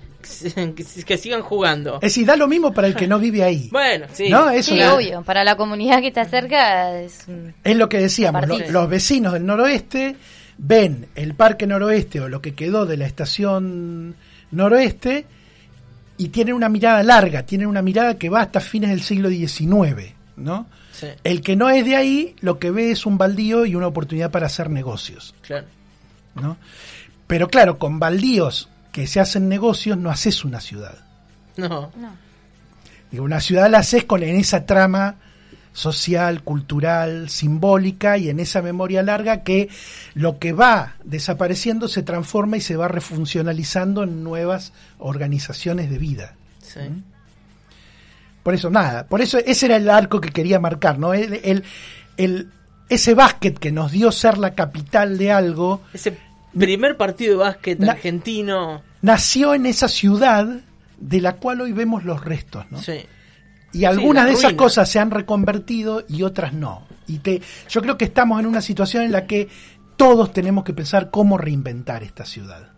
que, 0.76 0.84
que 1.06 1.18
sigan 1.18 1.42
jugando. 1.44 1.96
Es 1.96 2.02
decir, 2.02 2.26
da 2.26 2.36
lo 2.36 2.48
mismo 2.48 2.74
para 2.74 2.88
el 2.88 2.96
que 2.96 3.08
no 3.08 3.20
vive 3.20 3.44
ahí. 3.44 3.70
Bueno, 3.72 4.08
sí. 4.12 4.28
No, 4.30 4.50
eso 4.50 4.74
Sí, 4.74 4.82
es- 4.82 4.90
obvio. 4.90 5.22
Para 5.24 5.44
la 5.46 5.56
comunidad 5.56 6.02
que 6.02 6.08
está 6.08 6.26
cerca 6.26 7.00
es 7.00 7.24
un- 7.28 7.54
Es 7.64 7.76
lo 7.78 7.88
que 7.88 8.00
decíamos, 8.00 8.46
lo- 8.48 8.60
los 8.70 8.90
vecinos 8.90 9.32
del 9.34 9.46
noroeste 9.46 10.18
ven 10.58 11.08
el 11.16 11.34
parque 11.36 11.68
noroeste 11.68 12.22
o 12.22 12.30
lo 12.30 12.42
que 12.42 12.54
quedó 12.54 12.86
de 12.86 12.98
la 12.98 13.06
estación 13.06 14.16
noroeste 14.52 15.26
y 16.18 16.30
tienen 16.30 16.54
una 16.54 16.70
mirada 16.70 17.04
larga, 17.04 17.46
tienen 17.46 17.68
una 17.68 17.82
mirada 17.82 18.18
que 18.18 18.30
va 18.30 18.42
hasta 18.42 18.60
fines 18.60 18.90
del 18.92 19.02
siglo 19.02 19.30
XIX, 19.30 20.14
¿no? 20.38 20.68
Sí, 20.92 21.08
El 21.24 21.42
que 21.42 21.56
no 21.56 21.70
es 21.70 21.86
de 21.86 21.96
ahí, 21.96 22.36
lo 22.42 22.60
que 22.60 22.70
ve 22.70 22.92
es 22.92 23.06
un 23.06 23.18
baldío 23.18 23.66
y 23.66 23.76
una 23.76 23.88
oportunidad 23.88 24.30
para 24.30 24.48
hacer 24.48 24.70
negocios, 24.70 25.34
claro. 25.42 25.66
¿no? 26.36 26.58
Pero 27.28 27.48
claro, 27.48 27.80
con 27.80 27.98
baldíos 27.98 28.70
que 28.92 29.08
se 29.08 29.20
hacen 29.20 29.48
negocios 29.48 29.98
no 29.98 30.12
haces 30.12 30.44
una 30.44 30.60
ciudad. 30.60 30.98
No, 31.58 31.92
no. 31.96 32.16
Digo, 33.10 33.24
una 33.24 33.40
ciudad 33.40 33.70
la 33.70 33.80
haces 33.80 34.06
con 34.06 34.22
en 34.24 34.36
esa 34.36 34.66
trama 34.66 35.16
social, 35.74 36.44
cultural, 36.44 37.30
simbólica 37.30 38.18
y 38.18 38.30
en 38.30 38.40
esa 38.40 38.62
memoria 38.62 39.04
larga 39.04 39.44
que 39.44 39.70
lo 40.14 40.38
que 40.40 40.52
va 40.54 40.96
desapareciendo 41.04 41.88
se 41.88 42.04
transforma 42.04 42.58
y 42.58 42.62
se 42.62 42.76
va 42.76 42.88
refuncionalizando 42.90 44.04
en 44.04 44.24
nuevas 44.24 44.74
organizaciones 45.00 45.90
de 45.90 45.98
vida. 45.98 46.34
sí. 46.62 46.80
Por 48.44 48.56
eso, 48.56 48.72
nada, 48.72 49.06
por 49.06 49.22
eso 49.22 49.38
ese 49.38 49.68
era 49.68 49.76
el 49.76 49.88
arco 49.88 50.20
que 50.20 50.30
quería 50.32 50.60
marcar, 50.60 50.98
¿no? 50.98 51.14
El, 51.14 51.40
el- 51.44 51.64
el- 52.18 52.50
ese 52.90 53.14
básquet 53.14 53.58
que 53.60 53.72
nos 53.72 53.92
dio 53.92 54.12
ser 54.12 54.40
la 54.40 54.56
capital 54.56 55.18
de 55.20 55.32
algo 55.32 55.82
Ese 55.94 56.18
primer 56.58 56.98
partido 56.98 57.34
de 57.34 57.38
básquet 57.38 57.78
Na- 57.80 57.92
argentino. 57.94 58.82
nació 59.04 59.54
en 59.54 59.68
esa 59.68 59.88
ciudad 59.88 60.48
de 61.00 61.22
la 61.22 61.34
cual 61.34 61.62
hoy 61.62 61.72
vemos 61.72 62.04
los 62.04 62.26
restos, 62.26 62.66
¿no? 62.72 62.82
Sí. 62.82 63.02
Y 63.74 63.86
algunas 63.86 64.26
de 64.26 64.34
esas 64.34 64.54
cosas 64.54 64.90
se 64.90 65.00
han 65.00 65.12
reconvertido 65.12 66.04
y 66.08 66.24
otras 66.24 66.54
no. 66.54 66.88
Y 67.08 67.20
te, 67.20 67.42
yo 67.70 67.82
creo 67.82 67.98
que 67.98 68.06
estamos 68.06 68.40
en 68.40 68.46
una 68.46 68.62
situación 68.62 69.04
en 69.04 69.12
la 69.12 69.26
que 69.26 69.48
todos 69.96 70.34
tenemos 70.34 70.64
que 70.64 70.74
pensar 70.74 71.10
cómo 71.10 71.38
reinventar 71.38 72.04
esta 72.04 72.26
ciudad. 72.26 72.70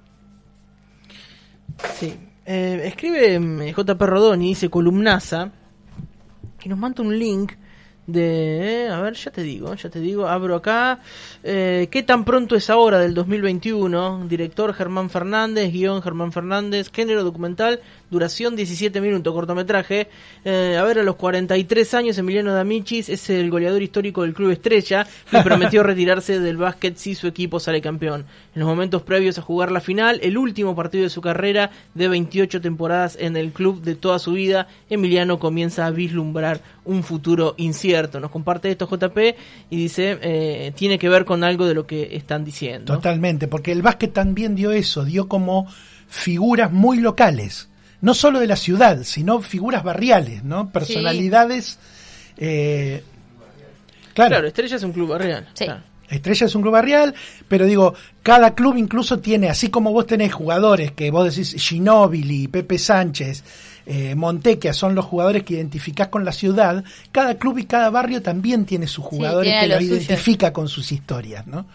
Sí. 2.00 2.14
Eh, 2.46 2.82
escribe 2.86 3.40
mm, 3.40 3.74
JP 3.74 4.02
Rodoni, 4.02 4.50
dice 4.50 4.70
columnaza, 4.70 5.52
y 6.62 6.70
nos 6.70 6.78
manda 6.78 7.02
un 7.02 7.18
link 7.18 7.54
de... 8.06 8.86
eh, 8.86 8.90
a 8.90 9.00
ver, 9.00 9.14
ya 9.14 9.32
te 9.32 9.42
digo, 9.44 9.74
ya 9.76 9.90
te 9.90 10.00
digo, 10.00 10.28
abro 10.28 10.56
acá. 10.56 11.00
Eh, 11.42 11.88
¿Qué 11.90 12.04
tan 12.04 12.26
pronto 12.26 12.56
es 12.56 12.70
ahora 12.70 13.00
del 13.00 13.14
2021? 13.14 14.26
Director 14.28 14.74
Germán 14.74 15.10
Fernández, 15.10 15.72
guion 15.72 16.02
Germán 16.02 16.32
Fernández, 16.32 16.92
género 16.92 17.24
documental, 17.24 17.80
duración 18.14 18.56
17 18.56 19.02
minutos, 19.02 19.34
cortometraje. 19.34 20.08
Eh, 20.46 20.78
a 20.80 20.84
ver, 20.84 21.00
a 21.00 21.04
los 21.04 21.16
43 21.16 21.94
años, 21.96 22.18
Emiliano 22.18 22.54
D'Amicis 22.54 23.10
es 23.10 23.30
el 23.30 23.50
goleador 23.50 23.82
histórico 23.82 24.22
del 24.22 24.34
Club 24.34 24.52
Estrella 24.52 25.06
y 25.32 25.38
prometió 25.44 25.84
retirarse 25.84 26.40
del 26.40 26.58
básquet 26.58 26.96
si 26.96 27.16
su 27.16 27.28
equipo 27.28 27.60
sale 27.60 27.82
campeón. 27.82 28.26
En 28.56 28.60
los 28.60 28.70
momentos 28.70 29.02
previos 29.02 29.38
a 29.38 29.42
jugar 29.42 29.72
la 29.72 29.82
final, 29.82 30.20
el 30.22 30.38
último 30.38 30.76
partido 30.76 31.04
de 31.04 31.10
su 31.10 31.22
carrera 31.22 31.72
de 31.94 32.08
28 32.08 32.62
temporadas 32.62 33.18
en 33.20 33.36
el 33.36 33.52
club 33.52 33.82
de 33.82 33.96
toda 33.96 34.20
su 34.20 34.34
vida, 34.34 34.68
Emiliano 34.90 35.40
comienza 35.40 35.88
a 35.88 35.92
vislumbrar 35.92 36.62
un 36.86 37.04
futuro 37.04 37.56
incierto. 37.58 38.20
Nos 38.20 38.30
comparte 38.30 38.70
esto 38.70 38.88
JP 38.88 39.18
y 39.72 39.76
dice, 39.76 40.20
eh, 40.22 40.72
tiene 40.76 41.00
que 41.00 41.10
ver 41.10 41.26
con 41.26 41.44
algo 41.44 41.66
de 41.66 41.74
lo 41.74 41.88
que 41.88 42.16
están 42.16 42.46
diciendo. 42.46 42.94
Totalmente, 42.94 43.48
porque 43.48 43.72
el 43.72 43.82
básquet 43.82 44.14
también 44.14 44.56
dio 44.56 44.72
eso, 44.72 45.04
dio 45.04 45.28
como 45.28 45.68
figuras 46.08 46.72
muy 46.72 47.00
locales, 47.00 47.70
no 48.04 48.14
solo 48.14 48.42
de 48.42 48.48
la 48.48 48.58
ciudad, 48.58 49.04
sino 49.04 49.42
figuras 49.42 49.82
barriales, 49.82 50.44
¿no? 50.44 50.70
Personalidades. 50.70 51.80
eh, 52.36 53.02
claro, 54.14 54.30
Claro, 54.32 54.48
Estrella 54.48 54.76
es 54.76 54.84
un 54.84 54.92
club 54.92 55.10
barrial. 55.12 55.48
Sí. 55.54 55.64
claro. 55.64 55.82
Estrella 56.10 56.46
es 56.48 56.54
un 56.54 56.62
club 56.62 56.74
barrial, 56.74 57.16
pero 57.48 57.66
digo, 57.66 57.96
cada 58.22 58.56
club 58.56 58.76
incluso 58.76 59.20
tiene, 59.20 59.50
así 59.50 59.70
como 59.70 59.94
vos 59.94 60.06
tenés 60.06 60.34
jugadores 60.34 60.92
que 60.92 61.12
vos 61.12 61.34
decís 61.34 61.56
Ginóbili, 61.58 62.50
Pepe 62.50 62.78
Sánchez, 62.78 63.42
eh, 63.86 64.16
Montequia, 64.16 64.74
son 64.74 64.96
los 64.96 65.06
jugadores 65.06 65.44
que 65.44 65.54
identificás 65.54 66.10
con 66.10 66.26
la 66.26 66.34
ciudad, 66.34 66.84
cada 67.14 67.36
club 67.36 67.60
y 67.60 67.66
cada 67.66 67.90
barrio 67.90 68.22
también 68.22 68.66
tiene 68.66 68.86
sus 68.86 69.06
jugadores 69.06 69.50
tiene 69.50 69.62
que 69.62 69.68
lo 69.70 69.76
lo 69.80 69.82
identifica 69.82 70.52
con 70.52 70.68
sus 70.68 70.92
historias, 70.92 71.48
¿no? 71.48 71.66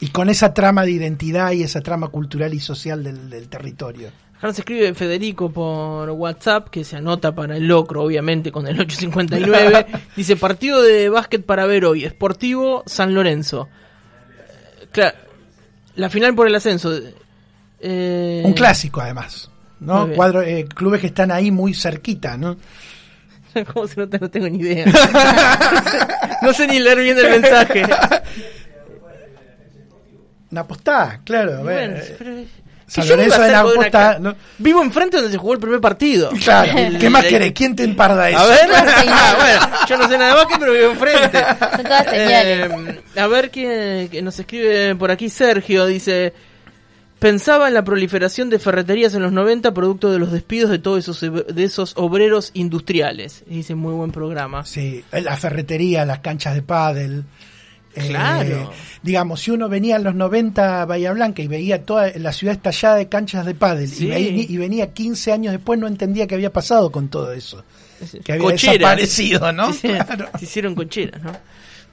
Y 0.00 0.08
con 0.08 0.28
esa 0.30 0.52
trama 0.52 0.84
de 0.84 0.90
identidad 0.92 1.52
y 1.52 1.62
esa 1.62 1.80
trama 1.80 2.08
cultural 2.08 2.52
y 2.54 2.60
social 2.60 3.04
del, 3.04 3.30
del 3.30 3.48
territorio. 3.48 4.10
Nos 4.42 4.58
escribe 4.58 4.92
Federico 4.94 5.52
por 5.52 6.10
WhatsApp, 6.10 6.68
que 6.68 6.82
se 6.82 6.96
anota 6.96 7.32
para 7.32 7.56
el 7.56 7.68
locro, 7.68 8.02
obviamente, 8.02 8.50
con 8.50 8.66
el 8.66 8.80
859. 8.80 9.86
Dice, 10.16 10.34
partido 10.34 10.82
de 10.82 11.08
básquet 11.08 11.44
para 11.44 11.64
ver 11.64 11.84
hoy, 11.84 12.04
Sportivo 12.08 12.82
San 12.84 13.14
Lorenzo. 13.14 13.68
Claro, 14.90 15.16
la 15.94 16.10
final 16.10 16.34
por 16.34 16.48
el 16.48 16.54
ascenso. 16.56 16.92
Eh, 17.78 18.42
Un 18.44 18.52
clásico 18.52 19.00
además, 19.00 19.48
¿no? 19.78 20.08
Cuadro, 20.08 20.42
eh, 20.42 20.66
clubes 20.66 21.00
que 21.00 21.06
están 21.06 21.30
ahí 21.30 21.52
muy 21.52 21.72
cerquita, 21.72 22.36
¿no? 22.36 22.56
¿Cómo 23.72 23.86
se 23.86 24.00
nota? 24.00 24.18
No 24.18 24.28
tengo 24.28 24.48
ni 24.48 24.58
idea. 24.58 24.86
no 26.42 26.52
sé 26.52 26.66
ni 26.66 26.80
leer 26.80 26.98
bien 26.98 27.16
el 27.16 27.40
mensaje. 27.40 27.84
Napostá, 30.52 31.20
claro, 31.24 31.58
a 31.58 31.62
ver. 31.62 31.88
Bueno, 31.90 31.96
eh, 32.04 32.14
pero- 32.18 32.62
que 32.94 33.00
yo 33.08 33.16
Lorenzo 33.16 33.36
vivo 33.36 33.70
de 33.72 33.78
una 33.78 34.18
¿no? 34.18 34.36
Vivo 34.58 34.82
enfrente 34.82 35.16
donde 35.16 35.32
se 35.32 35.38
jugó 35.38 35.54
el 35.54 35.60
primer 35.60 35.80
partido. 35.80 36.28
Claro, 36.44 36.76
El- 36.76 36.98
¿qué 36.98 37.08
más 37.08 37.24
el- 37.24 37.30
querés? 37.30 37.52
¿Quién 37.52 37.74
te 37.74 37.84
emparda 37.84 38.28
eso? 38.28 38.38
A 38.38 38.46
ver, 38.46 38.58
señales. 38.68 39.36
bueno, 39.38 39.76
yo 39.88 39.96
no 39.96 40.08
sé 40.08 40.18
nada 40.18 40.30
de 40.30 40.36
básquet, 40.36 40.58
pero 40.60 40.72
vivo 40.72 40.90
enfrente. 40.90 41.38
Son 41.58 41.82
todas 41.84 42.04
señales. 42.10 42.70
Eh, 42.70 43.20
a 43.20 43.26
ver 43.28 43.50
quién 43.50 44.24
nos 44.24 44.38
escribe 44.38 44.94
por 44.96 45.10
aquí 45.10 45.30
Sergio, 45.30 45.86
dice, 45.86 46.34
pensaba 47.18 47.68
en 47.68 47.72
la 47.74 47.82
proliferación 47.84 48.50
de 48.50 48.58
ferreterías 48.58 49.14
en 49.14 49.22
los 49.22 49.32
90 49.32 49.72
producto 49.72 50.12
de 50.12 50.18
los 50.18 50.30
despidos 50.30 50.68
de 50.70 50.78
todos 50.78 50.98
esos 50.98 51.20
de 51.20 51.64
esos 51.64 51.94
obreros 51.96 52.50
industriales. 52.52 53.42
Dice, 53.46 53.74
muy 53.74 53.94
buen 53.94 54.10
programa. 54.12 54.66
Sí, 54.66 55.02
la 55.12 55.36
ferretería, 55.38 56.04
las 56.04 56.18
canchas 56.18 56.54
de 56.54 56.60
pádel. 56.62 57.24
Eh, 57.94 58.08
Claro. 58.08 58.72
digamos, 59.02 59.40
si 59.40 59.50
uno 59.50 59.68
venía 59.68 59.96
en 59.96 60.04
los 60.04 60.14
90 60.14 60.82
a 60.82 60.84
Bahía 60.86 61.12
Blanca 61.12 61.42
y 61.42 61.46
veía 61.48 61.84
toda 61.84 62.10
la 62.16 62.32
ciudad 62.32 62.54
estallada 62.54 62.96
de 62.96 63.08
canchas 63.08 63.44
de 63.46 63.54
pádel 63.54 63.88
Sí. 63.88 64.06
y, 64.06 64.08
veía- 64.08 64.46
y 64.48 64.56
venía 64.56 64.92
15 64.92 65.32
años 65.32 65.52
después, 65.52 65.78
no 65.78 65.86
entendía 65.86 66.26
qué 66.26 66.34
había 66.34 66.52
pasado 66.52 66.90
con 66.90 67.08
todo 67.08 67.32
eso. 67.32 67.64
Que 68.24 68.32
había 68.32 68.44
Cocheras. 68.44 68.78
desaparecido, 68.78 69.52
¿no? 69.52 69.72
Se, 69.72 69.88
hicieron- 69.88 70.06
Claro. 70.06 70.28
se 70.38 70.44
hicieron 70.44 70.74
cocheras, 70.74 71.22
¿no? 71.22 71.32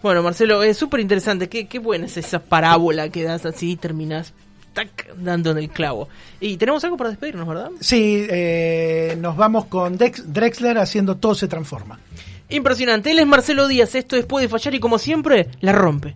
Bueno, 0.01 0.23
Marcelo, 0.23 0.63
es 0.63 0.77
súper 0.77 1.01
interesante. 1.01 1.49
Qué, 1.49 1.67
qué 1.67 1.77
buena 1.79 2.05
es 2.05 2.15
esa 2.17 2.39
parábola 2.39 3.09
que 3.09 3.23
das 3.23 3.45
así 3.45 3.71
y 3.71 3.75
terminás 3.75 4.33
tac, 4.73 5.13
dando 5.17 5.51
en 5.51 5.57
el 5.57 5.69
clavo. 5.69 6.07
Y 6.39 6.55
tenemos 6.57 6.83
algo 6.85 6.95
para 6.95 7.09
despedirnos, 7.09 7.45
¿verdad? 7.47 7.69
Sí, 7.81 8.25
eh, 8.29 9.17
nos 9.19 9.35
vamos 9.35 9.65
con 9.65 9.97
Dex- 9.97 10.23
Drexler 10.25 10.77
haciendo 10.77 11.17
Todo 11.17 11.35
se 11.35 11.47
transforma. 11.49 11.99
Impresionante. 12.49 13.11
Él 13.11 13.19
es 13.19 13.27
Marcelo 13.27 13.67
Díaz. 13.67 13.95
Esto 13.95 14.15
es 14.15 14.25
Puede 14.25 14.49
Fallar 14.49 14.73
y 14.73 14.79
como 14.79 14.97
siempre, 14.97 15.49
la 15.61 15.71
rompe. 15.71 16.15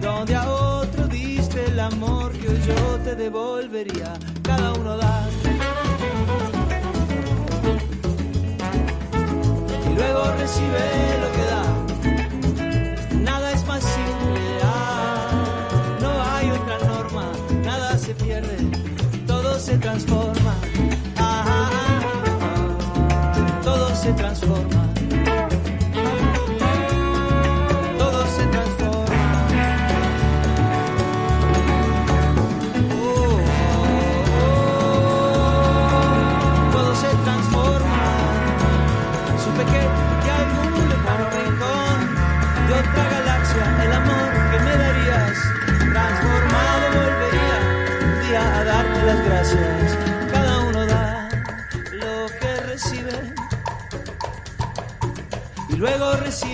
donde 0.00 0.34
a 0.34 0.50
otro 0.50 1.06
diste 1.08 1.64
el 1.66 1.78
amor 1.78 2.32
que 2.32 2.48
yo 2.66 2.98
te 3.04 3.14
devolvería 3.14 4.14
cada 4.42 4.72
uno 4.72 4.96
da. 4.96 5.28
Y 9.88 9.94
luego 9.94 10.22
recibe 10.38 10.84
lo 11.22 11.28
que 11.36 11.44
da. 11.52 11.64
Nada 13.22 13.52
es 13.52 13.62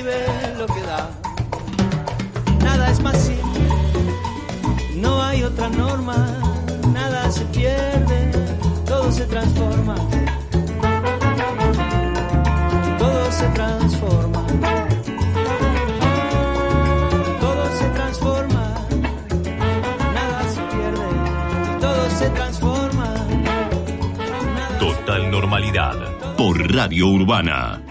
recibe 0.07 0.55
lo 0.59 0.67
que 0.67 0.81
da. 0.83 1.11
Nada 2.63 2.91
es 2.91 3.01
más 3.01 3.17
simple, 3.19 3.69
no 4.97 5.23
hay 5.23 5.43
otra 5.43 5.69
norma, 5.69 6.39
nada 6.93 7.31
se 7.31 7.45
pierde, 7.47 8.33
todo 8.87 9.13
se 9.13 9.25
transforma 9.27 9.97
todo 12.99 13.33
se 13.33 13.47
transforma. 13.49 14.47
Todo 17.41 17.65
se 17.79 17.89
transforma, 17.91 18.75
nada 20.15 20.49
se 20.49 20.63
pierde, 20.73 21.81
todo 21.81 22.11
se 22.11 22.31
transforma. 22.31 23.15
Total 24.81 25.31
normalidad 25.31 25.97
por 26.37 26.75
Radio 26.75 27.09
Urbana. 27.09 27.86